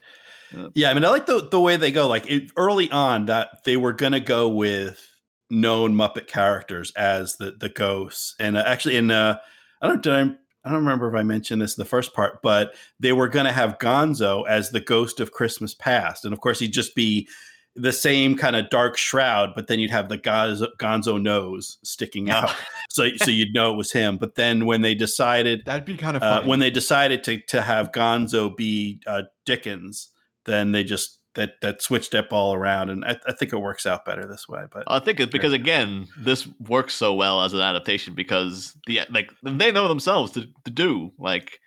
[0.56, 0.68] Yeah.
[0.74, 2.08] Yeah, I mean, I like the the way they go.
[2.08, 5.06] Like it, early on, that they were gonna go with
[5.50, 9.38] known Muppet characters as the the ghosts, and uh, actually, in uh,
[9.82, 12.42] I don't did I, I don't remember if I mentioned this in the first part,
[12.42, 16.60] but they were gonna have Gonzo as the ghost of Christmas past, and of course,
[16.60, 17.28] he'd just be
[17.76, 22.30] the same kind of dark shroud, but then you'd have the Gonzo, Gonzo nose sticking
[22.30, 22.54] out,
[22.90, 24.18] so so you'd know it was him.
[24.18, 27.62] But then when they decided That'd be kind of uh, when they decided to to
[27.62, 30.10] have Gonzo be uh, Dickens,
[30.46, 33.86] then they just that that switched up all around, and I, I think it works
[33.86, 34.66] out better this way.
[34.70, 39.02] But I think it's because again, this works so well as an adaptation because the
[39.10, 41.62] like they know themselves to, to do like,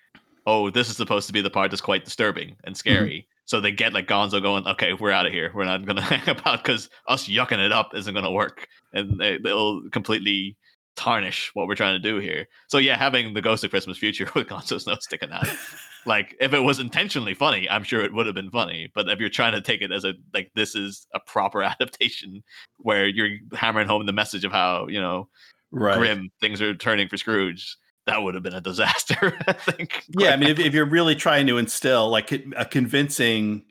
[0.46, 2.80] oh, this is supposed to be the part that's quite disturbing and mm-hmm.
[2.80, 3.26] scary.
[3.46, 5.50] So they get like Gonzo going, okay, we're out of here.
[5.54, 9.38] We're not gonna hang about because us yucking it up isn't gonna work, and they,
[9.38, 10.54] they'll completely
[10.96, 12.46] tarnish what we're trying to do here.
[12.68, 15.46] So yeah, having the Ghost of Christmas Future with Gonzo's nose sticking out,
[16.06, 18.90] like if it was intentionally funny, I'm sure it would have been funny.
[18.94, 22.42] But if you're trying to take it as a like this is a proper adaptation
[22.78, 25.28] where you're hammering home the message of how you know
[25.70, 27.76] right, grim things are turning for Scrooge,
[28.06, 29.38] that would have been a disaster.
[29.46, 30.04] I think.
[30.08, 30.30] yeah.
[30.30, 33.64] I mean, if, if you're really trying to instill like a convincing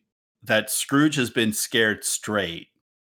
[0.44, 2.68] that Scrooge has been scared straight,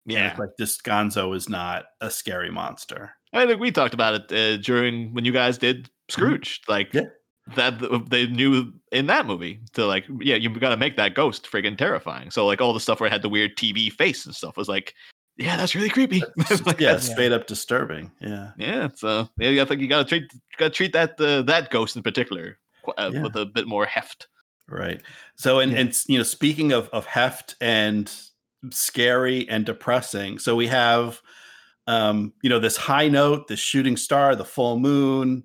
[0.06, 0.30] yeah.
[0.30, 3.14] it's like this Gonzo is not a scary monster.
[3.32, 6.62] I think we talked about it uh, during when you guys did Scrooge.
[6.68, 7.02] Like Yeah.
[7.56, 11.48] That, they knew in that movie to like, yeah, you've got to make that ghost
[11.50, 12.30] friggin' terrifying.
[12.30, 14.68] So like all the stuff where it had the weird TV face and stuff was
[14.68, 14.94] like,
[15.36, 16.22] yeah, that's really creepy.
[16.66, 18.10] Like, yeah, that's- straight up disturbing.
[18.20, 18.50] Yeah.
[18.58, 18.88] yeah.
[18.94, 21.96] So yeah, I think you got to treat, got to treat that uh, that ghost
[21.96, 22.58] in particular
[22.98, 23.22] uh, Yeah.
[23.22, 24.28] with a bit more heft.
[24.68, 25.00] Right.
[25.36, 25.78] So, and Yeah.
[25.78, 28.12] and you know, speaking of of heft and
[28.70, 31.20] scary and depressing, so we have,
[31.86, 35.44] um, you know, this high note, this shooting star, the full moon,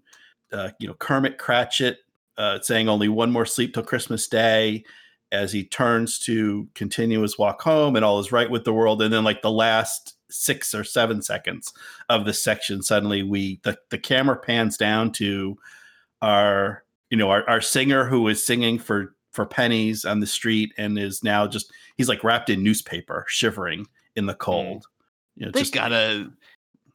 [0.55, 1.97] uh, you know, Kermit Cratchit
[2.37, 4.83] uh, saying only one more sleep till Christmas Day,
[5.31, 9.01] as he turns to continue his walk home, and all is right with the world,
[9.01, 11.73] and then like the last six or seven seconds
[12.09, 15.57] of the section, suddenly we the the camera pans down to
[16.21, 20.73] our you know our, our singer who is singing for for pennies on the street
[20.77, 23.85] and is now just he's like wrapped in newspaper shivering
[24.15, 24.87] in the cold
[25.35, 26.31] you know They just gotta.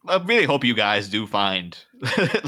[0.08, 1.76] I really hope you guys do find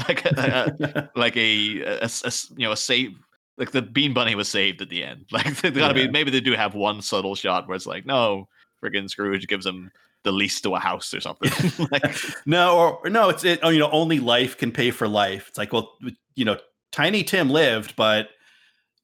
[0.07, 3.11] like a, a- like a, a, a you know a save
[3.57, 5.25] like the bean bunny was saved at the end.
[5.31, 6.07] Like they gotta Yeah.
[6.07, 8.47] be maybe they do have one subtle shot where it's like no
[8.83, 9.91] friggin scrooge gives him
[10.23, 11.51] the lease to a house or something.
[11.91, 15.07] Like no or or no it's it oh you know only life can pay for
[15.07, 15.47] life.
[15.49, 15.95] It's like well
[16.35, 16.57] you know
[16.91, 18.29] tiny tim lived but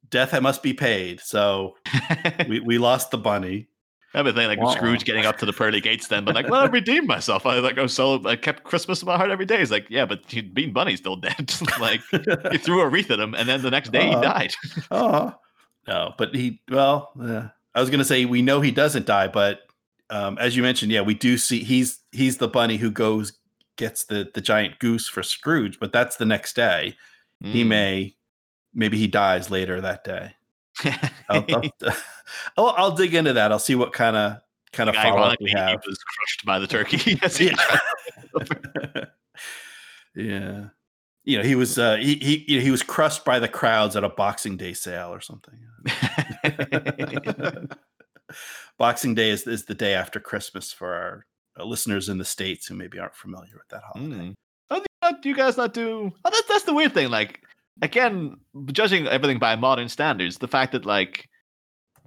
[0.09, 1.19] death must be paid.
[1.21, 1.75] So
[2.47, 3.67] we, we lost the bunny
[4.13, 4.71] I've thinking like Wow.
[4.71, 7.45] Scrooge getting up to the pearly gates then, but like, well, I redeemed myself.
[7.45, 9.59] I like I was so I kept Christmas in my heart every day.
[9.59, 11.53] He's like, yeah, but he, Bean Bunny's still dead.
[11.79, 12.01] like
[12.51, 14.21] he threw a wreath at him, and then the next day he Uh-huh.
[14.21, 14.53] died.
[14.91, 15.33] oh
[15.87, 19.61] no but he well uh, i was gonna say we know he doesn't die but
[20.09, 23.33] um, as you mentioned yeah we do see he's he's the bunny who goes
[23.77, 26.95] gets the the giant goose for scrooge but that's the next day
[27.41, 27.67] he Mm.
[27.67, 28.15] may
[28.73, 30.33] maybe he dies later that day
[31.29, 31.63] I'll, I'll,
[32.57, 34.37] I'll, I'll dig into that i'll see what kind of
[34.71, 37.19] kind of follow we he have was crushed by the turkey.
[38.95, 39.05] yeah.
[40.15, 40.65] yeah
[41.23, 43.95] you know he was uh he he, you know, he was crushed by the crowds
[43.95, 45.59] at a boxing day sale or something
[48.77, 51.25] boxing day is, is the day after christmas for our
[51.59, 54.35] uh, listeners in the states who maybe aren't familiar with that holiday Mm.
[54.71, 56.11] Oh, do you, do you guys not do?
[56.25, 57.09] Oh, that's that's the weird thing.
[57.09, 57.41] Like,
[57.81, 58.35] again,
[58.71, 61.29] judging everything by modern standards, the fact that like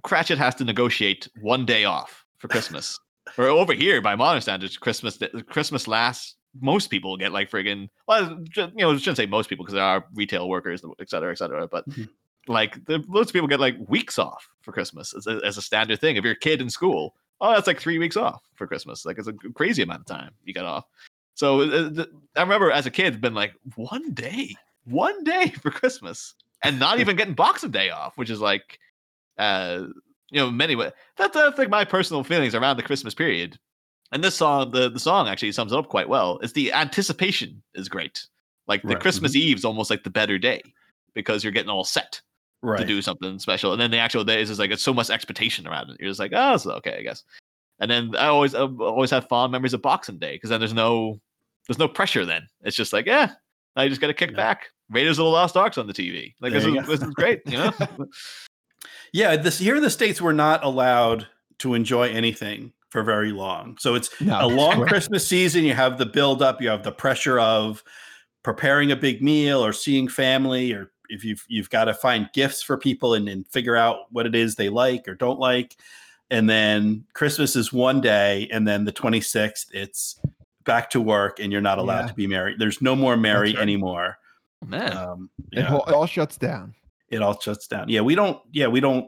[0.03, 2.99] Cratchit has to negotiate one day off for Christmas,
[3.37, 5.17] or over here by modern standards, Christmas
[5.49, 6.35] Christmas lasts.
[6.61, 9.83] Most people get like friggin' well, you know, I shouldn't say most people because there
[9.83, 11.67] are retail workers, et cetera, et cetera.
[11.67, 12.09] But Mhm.
[12.47, 15.63] like, the, loads of people get like weeks off for Christmas as a, as a
[15.63, 16.15] standard thing.
[16.15, 19.03] If you're a kid in school, oh, that's like three weeks off for Christmas.
[19.03, 20.85] Like, it's a crazy amount of time you get off.
[21.33, 24.55] So uh, th- I remember as a kid, it's been like one day,
[24.85, 28.79] one day for Christmas, and not even getting Boxing Day off, which is like,
[29.37, 29.83] uh,
[30.29, 30.91] you know, many way.
[31.17, 33.57] That's I think my personal feelings around the Christmas period.
[34.11, 36.39] And this song, the the song actually sums it up quite well.
[36.43, 38.25] It's the anticipation is great.
[38.67, 40.61] Like the Right, Christmas Eve's almost like the better day
[41.13, 42.21] because you're getting all set
[42.61, 43.73] right to do something special.
[43.73, 45.97] And then the actual day is just like it's so much expectation around it.
[45.99, 47.23] You're just like, oh, it's okay, I guess.
[47.79, 50.73] And then I always I always have fond memories of Boxing Day because then there's
[50.73, 51.19] no
[51.67, 52.25] there's no pressure.
[52.25, 53.31] Then it's just like, yeah,
[53.75, 54.37] I just got to kick Yeah.
[54.37, 54.69] back.
[54.89, 56.33] Raiders of the Lost Arks on the TV.
[56.41, 56.87] Like this There is, you go.
[56.95, 57.71] this is great, you know.
[59.13, 61.27] yeah this here in the states we're not allowed
[61.59, 64.89] to enjoy anything for very long so it's No, a long correct.
[64.89, 65.63] Christmas season.
[65.63, 66.61] You have the build up.
[66.61, 67.83] You have the pressure of
[68.43, 72.61] preparing a big meal or seeing family, or if you've you've got to find gifts
[72.61, 75.75] for people and, and figure out what it is they like or don't like.
[76.29, 80.19] And then Christmas is one day, and then the twenty sixth, it's
[80.65, 82.07] back to work, and you're not allowed Yeah.
[82.07, 82.59] to be married.
[82.59, 83.61] There's no more marry right.
[83.61, 84.17] anymore.
[84.65, 86.73] Man, Um, It, yeah, all, it all shuts down.
[87.09, 87.89] it all shuts down.
[87.89, 88.39] Yeah, we don't.
[88.51, 89.07] Yeah, we don't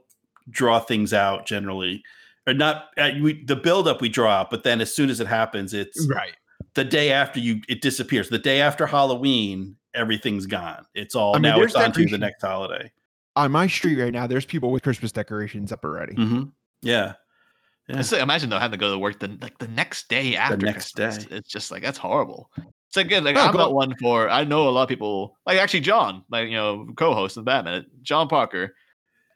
[0.50, 2.04] draw things out generally
[2.48, 5.26] or not uh, we, the buildup we draw out, but then as soon as it
[5.28, 6.36] happens, it's Right.
[6.76, 8.30] the day after you it disappears.
[8.30, 10.86] The day after Halloween, everything's gone.
[10.94, 12.92] It's all I mean, now it's on to the next holiday.
[13.38, 16.14] On my street right now, there's people with Christmas decorations up already.
[16.16, 16.44] hmm
[16.84, 17.14] Yeah.
[17.88, 17.98] Yeah.
[17.98, 20.66] Like, imagine though having to go to work the like the next day after The
[20.66, 21.26] next Christmas.
[21.26, 21.36] day.
[21.36, 22.50] It's just like that's horrible.
[22.58, 24.30] It's like again, like No, I'm go- not one for.
[24.30, 27.86] I know a lot of people, like actually John, like you know, co-host of Batman,
[28.02, 28.76] John Parker.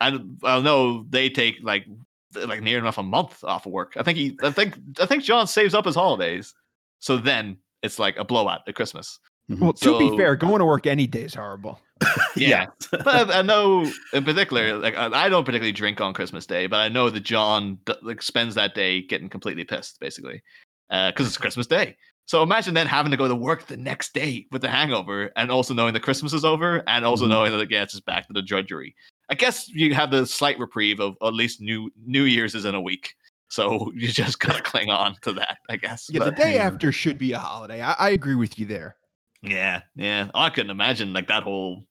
[0.02, 1.86] I I know they take like
[2.34, 3.94] like near enough a month off of work.
[3.98, 6.54] I think he, I think, I think John saves up his holidays,
[7.00, 9.20] so then it's like a blowout at Christmas.
[9.50, 9.64] Mm-hmm.
[9.64, 11.80] Well, to be fair, going to work any day is horrible.
[12.36, 16.46] Yeah, but I, I know in particular, like I, I don't particularly drink on Christmas
[16.46, 20.42] Day, but I know that John like spends that day getting completely pissed, basically,
[20.90, 21.98] because it's Christmas Day.
[22.26, 25.52] So imagine then having to go to work the next day with the hangover, and
[25.52, 27.30] also knowing that Christmas is over, and also Mhm.
[27.30, 28.96] knowing that yeah, it's just back to the drudgery.
[29.30, 32.76] I guess you have the slight reprieve of at least New New Year's is in
[32.76, 33.16] a week,
[33.50, 36.08] so you just gotta cling on to that, I guess.
[36.10, 36.68] Yeah, the day yeah.
[36.68, 37.82] after should be a holiday.
[37.82, 38.96] I, I agree with you there.
[39.42, 40.30] Yeah, yeah.
[40.34, 41.86] I couldn't imagine like that whole.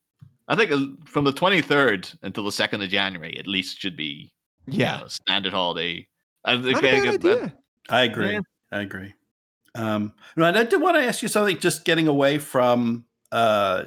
[0.49, 4.32] I think uh, from the 23rd until the 2nd of January, at least should be
[4.66, 6.07] you Yeah, know, standard holiday.
[6.44, 7.55] I think not a I bad get- idea.
[7.90, 8.32] I agree.
[8.32, 8.40] Yeah.
[8.70, 9.14] I agree.
[9.74, 11.59] Um, no, and I did want to ask you something.
[11.59, 13.84] Just getting away from uh,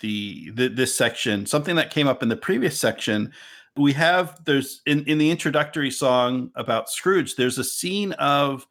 [0.00, 3.32] the, the this section, something that came up in the previous section.
[3.76, 7.34] We have there's in in the introductory song about Scrooge.
[7.36, 8.66] There's a scene of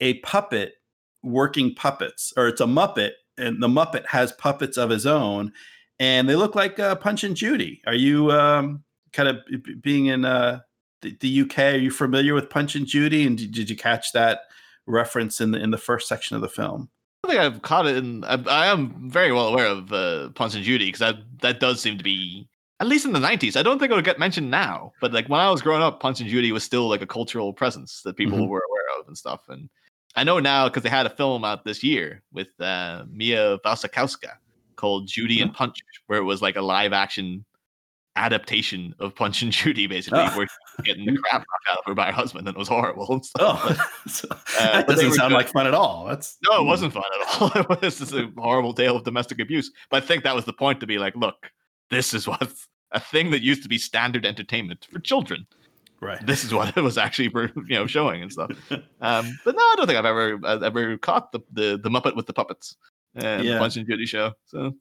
[0.00, 0.74] a puppet
[1.22, 5.52] working puppets, or it's a Muppet, and the Muppet has puppets of his own,
[5.98, 7.80] and they look like uh, Punch and Judy.
[7.86, 8.82] Are you um,
[9.12, 9.38] kind of
[9.82, 10.60] being in uh,
[11.02, 11.58] the, the UK?
[11.58, 13.26] Are you familiar with Punch and Judy?
[13.26, 14.40] And did, did you catch that
[14.86, 16.88] reference in the in the first section of the film?
[17.24, 20.54] I think I've caught it, and I, I am very well aware of uh, Punch
[20.54, 22.48] and Judy because that that does seem to be
[22.80, 23.56] at least in the 90s.
[23.56, 26.00] I don't think it would get mentioned now, but like when I was growing up,
[26.00, 28.48] Punch and Judy was still like a cultural presence that people Mhm.
[28.48, 29.42] were aware of and stuff.
[29.48, 29.70] And
[30.16, 34.32] I know now because they had a film out this year with uh, Mia Wasikowska
[34.76, 37.44] called Judy and Punch, where it was like a live action
[38.16, 40.36] adaptation of Punch and Judy, basically, Oh.
[40.36, 42.68] where she's getting the crap knocked out of her by her husband, and it was
[42.68, 43.20] horrible.
[43.40, 43.76] Oh,
[44.60, 45.36] Uh, that doesn't sound good.
[45.36, 46.06] like fun at all.
[46.06, 47.50] That's No, it wasn't fun at all.
[47.56, 49.70] it was just a horrible tale of domestic abuse.
[49.90, 51.50] But I think that was the point to be like, look,
[51.90, 52.48] this is what
[52.92, 55.46] a thing that used to be standard entertainment for children.
[56.00, 56.24] Right.
[56.26, 58.50] This is what it was actually you know showing and stuff.
[59.00, 62.16] Um, but no, I don't think I've ever I've ever caught the, the the Muppet
[62.16, 62.76] with the puppets
[63.14, 63.54] and Yeah.
[63.54, 64.32] the Punch and Judy show.
[64.46, 64.74] So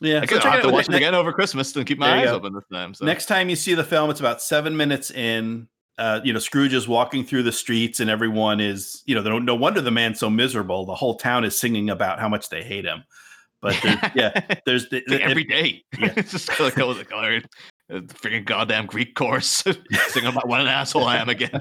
[0.00, 2.20] yeah, I so guess I'll have to watch it again over Christmas and keep my
[2.22, 2.34] eyes go.
[2.36, 2.92] open this time.
[2.94, 5.68] So Next time you see the film, it's about seven minutes in.
[5.98, 9.28] Uh, you know, Scrooge is walking through the streets, and everyone is, you know, they
[9.28, 10.86] don't, no wonder the man's so miserable.
[10.86, 13.04] The whole town is singing about how much they hate him.
[13.60, 15.84] But there's, yeah, there's the, it- every day.
[16.00, 16.12] yeah.
[16.16, 17.42] it's just go the color.
[17.92, 19.48] Freaking goddamn Greek chorus
[20.08, 21.60] singing about what an asshole I am again.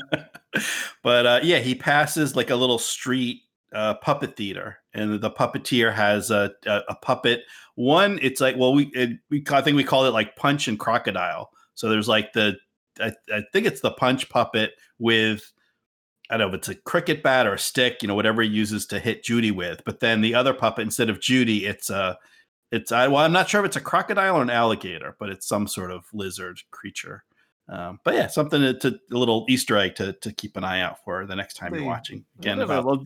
[1.04, 3.42] but uh, yeah, he passes like a little street
[3.74, 7.44] uh, puppet theater, and the puppeteer has a, a, a puppet.
[7.76, 10.80] One, it's like well, we it, we I think we call it like Punch and
[10.80, 11.52] Crocodile.
[11.74, 12.56] So there's like the
[13.00, 15.52] I, I think it's the Punch puppet with
[16.30, 18.50] I don't know if it's a cricket bat or a stick, you know, whatever he
[18.50, 19.82] uses to hit Judy with.
[19.86, 22.18] But then the other puppet, instead of Judy, it's a
[22.72, 25.48] it's I well, I'm not sure if it's a crocodile or an alligator, but it's
[25.48, 27.24] some sort of lizard creature.
[27.70, 30.82] Um, but yeah, something to, to a little Easter egg to to keep an eye
[30.82, 32.26] out for the next time you're watching.
[32.40, 33.06] Again, about well,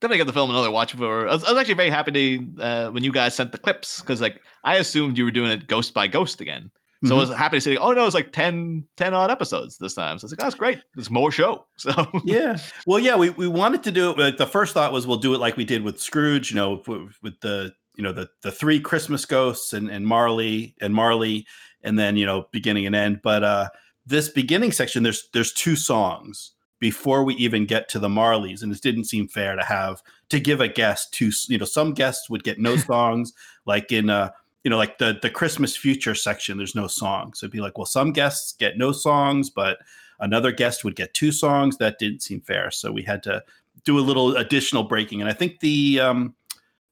[0.00, 1.28] definitely get the film another watch for.
[1.28, 4.00] I was, I was actually very happy to uh, when you guys sent the clips
[4.00, 6.70] because like I assumed you were doing it ghost by ghost again.
[7.02, 7.28] So I Mhm.
[7.30, 10.18] was happy to see, oh no, it's like 10, 10 odd episodes this time.
[10.18, 10.82] So I was like, oh, that's great.
[10.94, 11.64] There's more show.
[11.78, 11.92] So
[12.24, 12.58] yeah.
[12.86, 14.18] Well, yeah, we, we wanted to do it.
[14.18, 16.82] Like, the first thought was we'll do it like we did with Scrooge, you know,
[16.86, 21.46] with, with the you know the the three Christmas ghosts and and Marley and Marley,
[21.82, 23.20] and then you know beginning and end.
[23.22, 23.68] But uh
[24.06, 28.72] this beginning section, there's there's two songs before we even get to the Marleys, and
[28.72, 31.30] it didn't seem fair to have to give a guest two.
[31.48, 33.34] You know, some guests would get no songs,
[33.66, 34.30] like in uh
[34.64, 37.40] you know, like the the Christmas future section, there's no songs.
[37.40, 39.76] So it'd be like, well, some guests get no songs, but
[40.20, 41.76] another guest would get two songs.
[41.76, 42.70] That didn't seem fair.
[42.70, 43.42] So we had to
[43.84, 45.20] do a little additional breaking.
[45.20, 46.34] And I think the um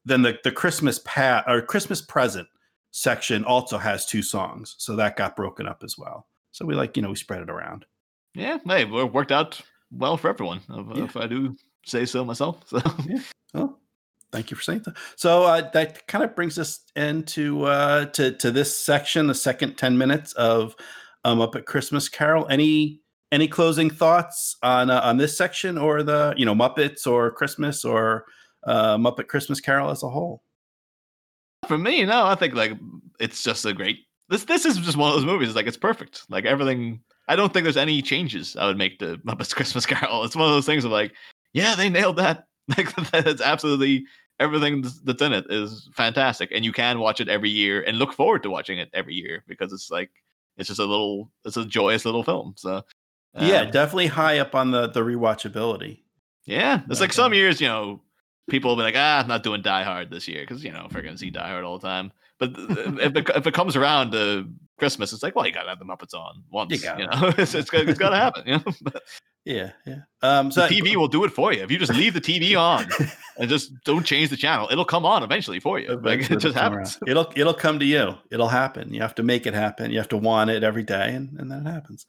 [0.09, 2.49] then the the Christmas pat or Christmas present
[2.91, 4.75] section also has two songs.
[4.79, 6.27] So that got broken up as well.
[6.53, 7.85] So we like, you know, we spread it around.
[8.35, 10.61] yeah, hey, it worked out well for everyone.
[10.71, 11.05] If, Yeah.
[11.05, 11.57] if I do
[11.87, 12.63] say so myself.
[12.69, 12.81] So
[13.55, 13.79] Well,
[14.33, 14.97] thank you for saying that.
[15.17, 19.77] So uh, that kind of brings us into uh, to to this section, the second
[19.77, 20.75] ten minutes of
[21.25, 22.47] um, up at Christmas Carol.
[22.49, 23.01] Any
[23.33, 27.85] any closing thoughts on uh, on this section, or the you know Muppets, or Christmas,
[27.85, 28.25] or
[28.65, 30.43] uh, Muppet Christmas Carol as a whole?
[31.67, 32.73] for me, no, I think like
[33.21, 34.01] it's just a great.
[34.29, 35.49] This this is just one of those movies.
[35.49, 36.23] It's like it's perfect.
[36.29, 40.25] Like everything I don't think there's any changes I would make to Muppets Christmas Carol.
[40.25, 41.13] It's one of those things of like,
[41.53, 42.45] yeah, they nailed that.
[42.77, 44.05] Like that's absolutely
[44.41, 48.13] everything that's in it is fantastic, and you can watch it every year and look
[48.13, 50.11] forward to watching it every year because it's like
[50.59, 52.53] it's just a little, it's a joyous little film.
[52.59, 52.85] So
[53.41, 56.03] yeah, um, definitely high up on the the rewatchability.
[56.45, 58.03] yeah, it's like some years, you know,
[58.49, 60.86] people will be like, ah, I'm not doing Die Hard this year because you know
[60.88, 62.12] if we're gonna see Die Hard all the time.
[62.38, 65.78] But if it, if it comes around to Christmas, it's like, well, you gotta have
[65.78, 66.70] the Muppets on once.
[66.70, 67.05] You, gotta.
[67.05, 68.42] know, it's it's, it's got to happen.
[68.46, 69.03] You know, But
[69.44, 70.01] Yeah, yeah.
[70.22, 72.57] Um, so the TV will do it for you if you just leave the TV
[72.57, 72.86] on
[73.38, 74.68] and just don't change the channel.
[74.70, 75.96] It'll come on eventually for you.
[75.96, 76.96] Like it just happens.
[77.03, 77.11] around.
[77.11, 78.14] It'll it'll come to you.
[78.30, 78.94] It'll happen.
[78.94, 79.90] You have to make it happen.
[79.90, 82.07] You have to want it every day, and, and then it happens.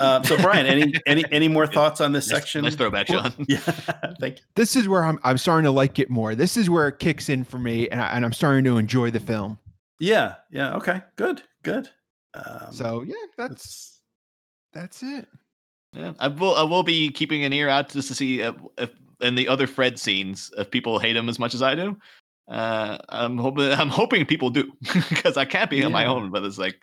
[0.00, 2.64] Um, so Brian, any any any more thoughts on this Nice- section?
[2.64, 3.32] nice throwback, Sean.
[3.48, 3.58] Yeah,
[4.18, 4.44] thank you.
[4.56, 6.34] This is where I'm I'm starting to like it more.
[6.34, 9.10] This is where it kicks in for me, and, I, and I'm starting to enjoy
[9.10, 9.58] the film.
[9.98, 10.74] Yeah, yeah.
[10.76, 11.88] Okay, good, good.
[12.34, 14.00] Um, So yeah, that's
[14.72, 15.28] that's it.
[15.92, 16.54] Yeah, I will.
[16.54, 18.90] I will be keeping an ear out just to see if, if
[19.20, 21.96] in the other Fred scenes if people hate him as much as I do.
[22.48, 23.70] Uh, I'm hoping.
[23.72, 24.72] I'm hoping people do
[25.10, 26.30] because I can't be on my own.
[26.30, 26.80] But it's like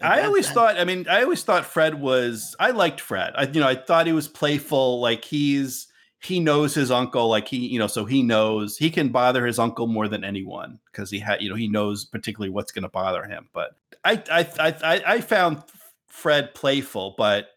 [0.00, 0.78] I always thought.
[0.78, 2.54] I mean, I always thought Fred was.
[2.60, 3.32] I liked Fred.
[3.34, 5.00] I, you know, I thought he was playful.
[5.00, 5.88] Like he's
[6.20, 7.28] he knows his uncle.
[7.28, 10.78] Like he, you know, so he knows he can bother his uncle more than anyone
[10.90, 13.48] because he had, you know, he knows particularly what's going to bother him.
[13.52, 15.62] But I, I, I, I, I found
[16.08, 17.50] Fred playful, but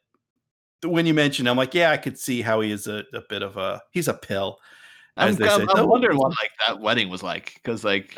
[0.83, 3.41] when you mentioned, I'm like, yeah, I could see how he is a, a bit
[3.41, 4.59] of a he's a pill.
[5.17, 5.69] I'm, I'm.
[5.71, 8.15] I'm wondering what like that wedding was like because like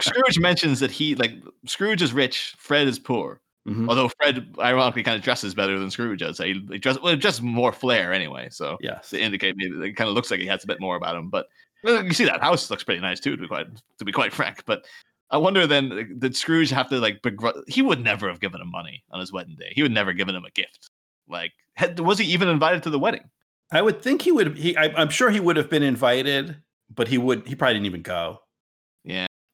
[0.00, 1.32] Scrooge mentions that he like
[1.66, 3.40] Scrooge is rich, Fred is poor.
[3.66, 3.88] Mhm.
[3.88, 6.38] Although Fred ironically kind of dresses better than Scrooge does.
[6.38, 8.48] He, he dress, well, just more flair anyway.
[8.50, 9.10] So Yes.
[9.10, 11.30] to indicate maybe it kind of looks like he has a bit more about him.
[11.30, 11.46] But
[11.84, 14.64] you see that house looks pretty nice too, to be quite to be quite frank.
[14.66, 14.84] But
[15.30, 18.70] I wonder then did Scrooge have to like begr- he would never have given him
[18.70, 19.72] money on his wedding day.
[19.74, 20.90] He would never given him a gift.
[21.28, 23.30] Like had, was he even invited to the wedding?
[23.70, 24.58] I would think he would.
[24.58, 26.56] He, I, I'm sure he would have been invited,
[26.94, 27.46] but he would.
[27.46, 28.41] He probably didn't even go.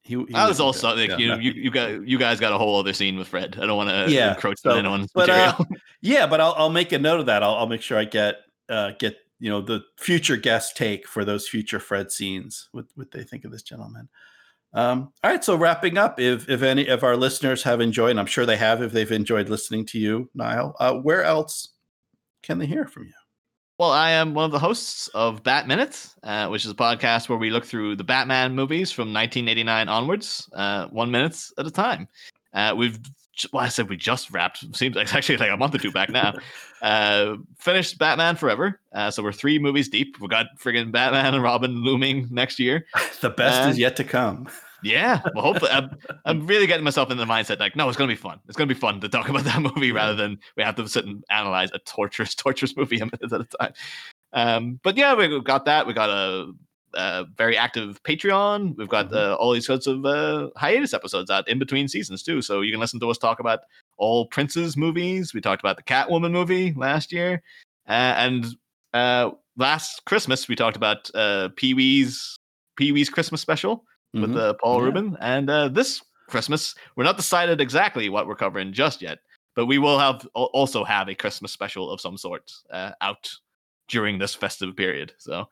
[0.08, 2.52] He, he I was also like Yeah, you know you, you got you guys got
[2.54, 3.58] a whole other scene with Fred.
[3.60, 5.54] I don't want to Yeah, encroach so- on anyone's but, uh.
[6.00, 7.42] Yeah, but I'll I'll make a note of that.
[7.42, 8.36] I'll I'll make sure I get
[8.70, 12.68] uh get you know the future guest take for those future Fred scenes.
[12.72, 14.08] What what they think of this gentleman.
[14.74, 18.20] Um, all right, so wrapping up, if if any of our listeners have enjoyed, and
[18.20, 21.68] I'm sure they have, if they've enjoyed listening to you, Niall, uh, where else
[22.42, 23.12] can they hear from you?
[23.78, 27.28] Well, I am one of the hosts of Bat Minute, uh, which is a podcast
[27.28, 31.70] where we look through the Batman movies from 1989 onwards, uh, one minute at a
[31.70, 32.08] time.
[32.52, 32.98] Uh, we've,
[33.52, 34.64] well, I said we just wrapped.
[34.74, 36.34] Seems like it's actually like a month or two back now.
[36.82, 38.80] uh, finished Batman Forever.
[38.92, 40.16] Uh, so we're three movies deep.
[40.20, 42.84] We've got friggin' Batman and Robin looming next year.
[43.20, 44.48] the best is yet to come.
[44.82, 45.90] Yeah, well, hopefully, I'm,
[46.24, 48.38] I'm really getting myself in the mindset like, no, it's gonna be fun.
[48.48, 51.04] It's gonna be fun to talk about that movie rather than we have to sit
[51.04, 53.72] and analyze a torturous, torturous movie a minute at a time.
[54.32, 55.86] Um, but yeah, we got that.
[55.86, 56.52] We got a,
[56.94, 58.76] a very active Patreon.
[58.76, 59.16] We've got Mhm.
[59.16, 62.70] uh, all these sorts of uh, hiatus episodes out in between seasons too, so you
[62.70, 63.60] can listen to us talk about
[63.96, 65.34] all Prince's movies.
[65.34, 67.42] We talked about the Catwoman movie last year,
[67.88, 68.46] uh, and
[68.94, 72.36] uh, last Christmas we talked about uh, Pee Wee's
[72.76, 73.84] Pee Wee's Christmas special
[74.14, 74.36] with Mhm.
[74.38, 74.84] uh, Paul Yeah.
[74.84, 75.16] Reubens.
[75.20, 79.18] And uh, this Christmas, we're not decided exactly what we're covering just yet,
[79.54, 83.30] but we will have also have a Christmas special of some sort uh, out
[83.88, 85.12] during this festive period.
[85.18, 85.48] So,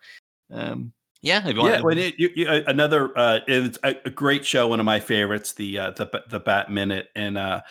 [0.53, 0.93] um,
[1.23, 4.69] yeah, if you yeah, it, you, you, uh, another uh, it's a, a great show,
[4.69, 7.63] one of my favorites, the uh, the the Bat Minute, and uh,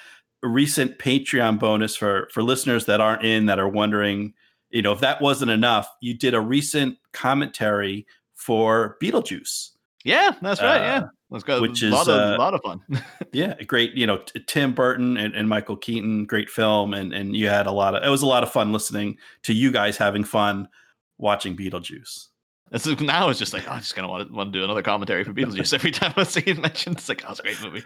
[0.43, 4.33] a recent Patreon bonus for for listeners that aren't in that are wondering,
[4.71, 9.71] you know, if that wasn't enough, you did a recent commentary for Beetlejuice.
[10.05, 10.77] Yeah, that's right.
[10.77, 11.61] uh, yeah, let's go.
[11.61, 12.81] which a lot is, a uh, lot of fun.
[13.33, 17.49] Yeah, great, you know, Tim Burton and, and Michael Keaton, great film, and and you
[17.49, 20.23] had a lot of it was a lot of fun listening to you guys having
[20.23, 20.69] fun
[21.17, 22.27] watching Beetlejuice.
[22.71, 24.63] It's like- now it's just like oh, I'm just gonna want to, want to do
[24.63, 26.95] another commentary for Beetlejuice every time I see it mentioned.
[26.99, 27.83] It's like oh, it's a great movie.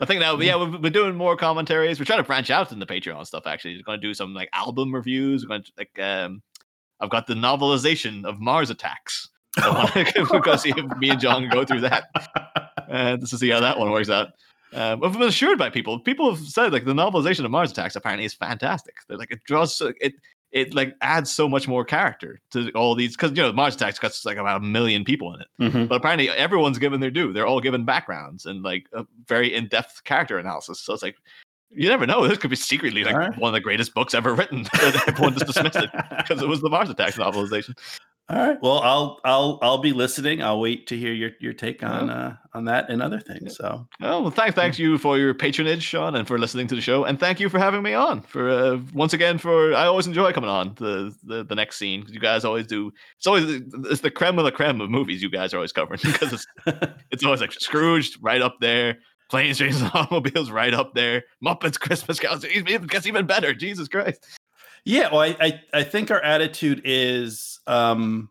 [0.00, 1.98] I think now, yeah, we've been doing more commentaries.
[1.98, 3.46] We're trying to branch out in the Patreon stuff.
[3.46, 5.44] Actually, we're going to do some like album reviews.
[5.44, 6.42] We're going to like um,
[7.00, 9.28] I've got the novelization of Mars Attacks.
[9.58, 12.04] I want to go see if me and John go through that
[12.90, 14.28] uh, to see how that one works out.
[14.72, 15.98] Um, I've been assured by people.
[15.98, 18.94] People have said like the novelization of Mars Attacks apparently is fantastic.
[19.08, 20.14] They're like it draws so, it
[20.52, 23.98] it like adds so much more character to all these because you know Mars Attacks
[23.98, 25.88] got like about a million people in it, Mhm.
[25.88, 27.32] but apparently everyone's given their due.
[27.32, 30.80] They're all given backgrounds and like a very in depth character analysis.
[30.80, 31.16] So it's like
[31.72, 32.26] you never know.
[32.26, 33.38] This could be secretly like right.
[33.38, 34.66] one of the greatest books ever written.
[35.06, 37.76] everyone just dismissed it because it was the Mars Attacks novelization.
[38.30, 38.62] All right.
[38.62, 40.40] Well, I'll I'll I'll be listening.
[40.40, 43.56] I'll wait to hear your your take on uh on that and other things.
[43.56, 46.80] So, oh, well, thanks thanks you for your patronage, Sean, and for listening to the
[46.80, 48.22] show, and thank you for having me on.
[48.22, 52.00] For uh, once again, for I always enjoy coming on the the, the next scene
[52.00, 52.92] because you guys always do.
[53.16, 55.98] It's always it's the creme of the creme of movies you guys are always covering
[56.00, 56.46] because it's
[57.10, 58.98] it's always like Scrooged right up there.
[59.28, 61.24] Planes, Trains, and Automobiles right up there.
[61.44, 63.54] Muppets Christmas Carol it gets even better.
[63.54, 64.26] Jesus Christ.
[64.84, 68.30] Yeah, well, I, I, I think our attitude is, um,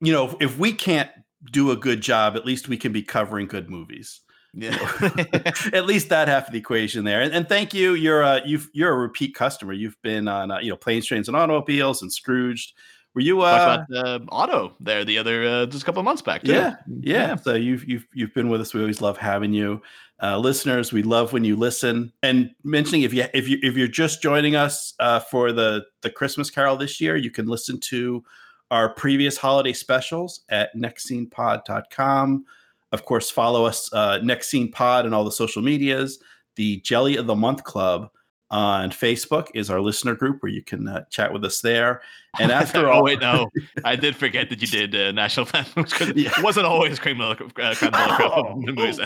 [0.00, 1.10] you know, if we can't
[1.50, 4.20] do a good job, at least we can be covering good movies.
[4.54, 4.76] Yeah,
[5.72, 7.20] at least that half of the equation there.
[7.20, 7.94] And, and thank you.
[7.94, 9.72] You're a you've you're a repeat customer.
[9.72, 12.72] You've been on uh, you know planes, trains, and automobiles, and Scrooged.
[13.14, 16.22] Were you uh, about uh, Auto there the other uh, just a couple of months
[16.22, 16.42] back?
[16.42, 16.52] Too.
[16.52, 17.36] Yeah, yeah, yeah.
[17.36, 18.74] So you've you've you've been with us.
[18.74, 19.82] We always love having you
[20.24, 20.90] uh, listeners.
[20.90, 22.10] We love when you listen.
[22.22, 26.10] And mentioning if you if you if you're just joining us uh, for the the
[26.10, 28.24] Christmas Carol this year, you can listen to
[28.70, 32.44] our previous holiday specials at nextscenepod.com.
[32.92, 36.18] Of course, follow us uh, Next Scene Pod and all the social medias.
[36.56, 38.10] The Jelly of the Month Club
[38.54, 42.02] on Facebook is our listener group where you can uh, chat with us there.
[42.38, 43.50] And after oh, all, wait, no,
[43.84, 46.30] I did forget that you did uh, national fan because yeah.
[46.38, 47.46] it wasn't always cream milk, uh,
[47.82, 49.00] milk oh, movies.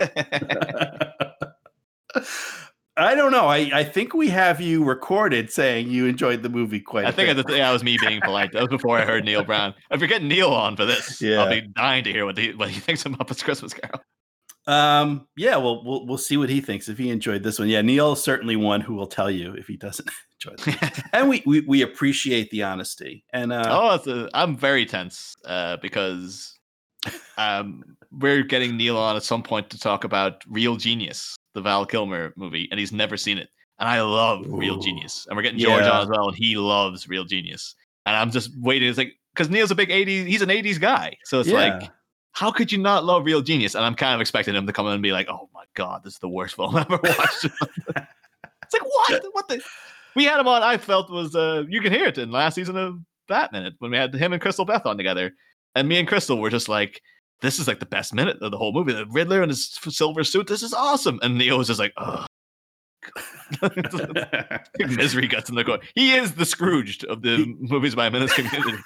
[3.00, 3.46] I don't know.
[3.46, 7.06] I, I think we have you recorded saying you enjoyed the movie quite.
[7.06, 8.52] I think that yeah, was me being polite.
[8.52, 9.72] That was before I heard Neil Brown.
[9.90, 11.42] If you're getting Neil on for this, yeah.
[11.42, 14.02] I'll be dying to hear what he what he thinks of Muppets Christmas Carol.
[14.68, 17.68] Um, yeah, well, we'll we'll see what he thinks if he enjoyed this one.
[17.68, 20.10] Yeah, Neil is certainly one who will tell you if he doesn't
[20.46, 21.04] enjoy it.
[21.14, 23.24] and we, we we appreciate the honesty.
[23.32, 26.58] And uh, oh, I'm very tense uh, because
[27.38, 31.86] um, we're getting Neil on at some point to talk about Real Genius, the Val
[31.86, 33.48] Kilmer movie, and he's never seen it.
[33.78, 34.58] And I love Ooh.
[34.58, 35.92] Real Genius, and we're getting George yeah.
[35.92, 37.74] on as well, and he loves Real Genius.
[38.04, 38.90] And I'm just waiting.
[38.90, 41.78] It's like because Neil's a big *80s, he's an '80s guy, so it's yeah.
[41.78, 41.90] like,
[42.38, 43.74] how could you not love Real Genius?
[43.74, 46.04] And I'm kind of expecting him to come in and be like, "Oh my god,
[46.04, 49.24] this is the worst film I've ever watched." it's like what?
[49.32, 49.60] What the?
[50.14, 50.62] We had him on.
[50.62, 53.96] I felt was uh, you can hear it in last season of Batman when we
[53.96, 55.32] had him and Crystal Beth on together,
[55.74, 57.02] and me and Crystal were just like,
[57.40, 58.92] this is like the best minute of the whole movie.
[58.92, 61.18] The Riddler in his silver suit, this is awesome.
[61.22, 62.24] And Neo was just like, oh.
[64.78, 65.82] Misery guts in the corner.
[65.94, 68.78] He is the Scrooged of the movies by Menace community.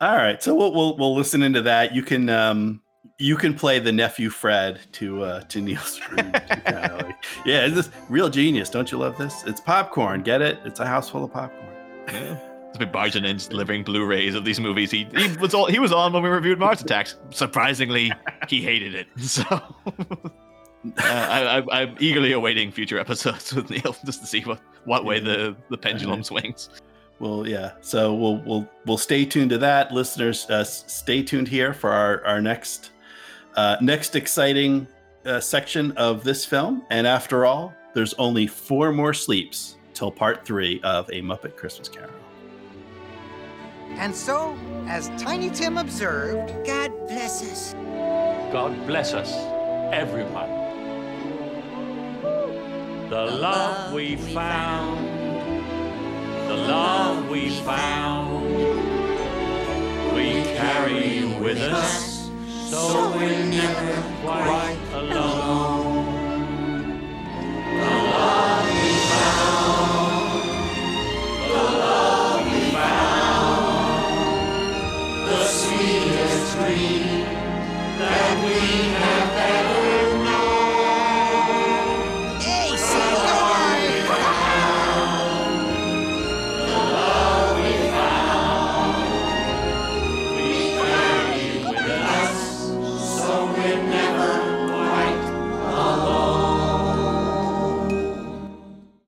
[0.00, 1.94] All right, so we'll, we'll we'll listen into that.
[1.94, 2.80] You can um
[3.18, 6.24] you can play the nephew Fred to uh to Neil Scrooge.
[6.24, 8.70] like, yeah, this real genius.
[8.70, 9.42] Don't you love this?
[9.44, 10.22] It's popcorn.
[10.22, 10.60] Get it?
[10.64, 11.74] It's a house full of popcorn.
[12.08, 12.38] Yeah
[12.68, 14.90] has been barging in delivering Blu-rays of these movies.
[14.90, 17.16] He he was all, he was on when we reviewed Mars Attacks.
[17.30, 18.12] Surprisingly,
[18.48, 19.08] he hated it.
[19.18, 24.60] So uh, I, I, am eagerly awaiting future episodes with Neil just to see what,
[24.84, 26.70] what way the, the pendulum swings.
[27.20, 27.72] Well, yeah.
[27.80, 30.48] So we'll we'll we'll stay tuned to that, listeners.
[30.48, 32.90] Uh, stay tuned here for our our next
[33.56, 34.86] uh, next exciting
[35.26, 36.84] uh, section of this film.
[36.90, 41.88] And after all, there's only four more sleeps till part three of A Muppet Christmas
[41.88, 42.10] Carol.
[43.96, 44.56] And so,
[44.86, 47.72] as Tiny Tim observed, God bless us.
[48.52, 49.32] God bless us,
[49.92, 50.48] everyone.
[53.10, 55.17] The, the love we found,
[56.48, 58.42] the love we found,
[60.14, 62.30] we carry with us,
[62.70, 66.06] so we're never quite alone.
[67.76, 70.42] The love we found,
[71.50, 72.46] the love.
[72.46, 74.08] We found,
[75.28, 77.26] the sweetest dream
[77.98, 78.54] that we
[78.94, 79.67] have.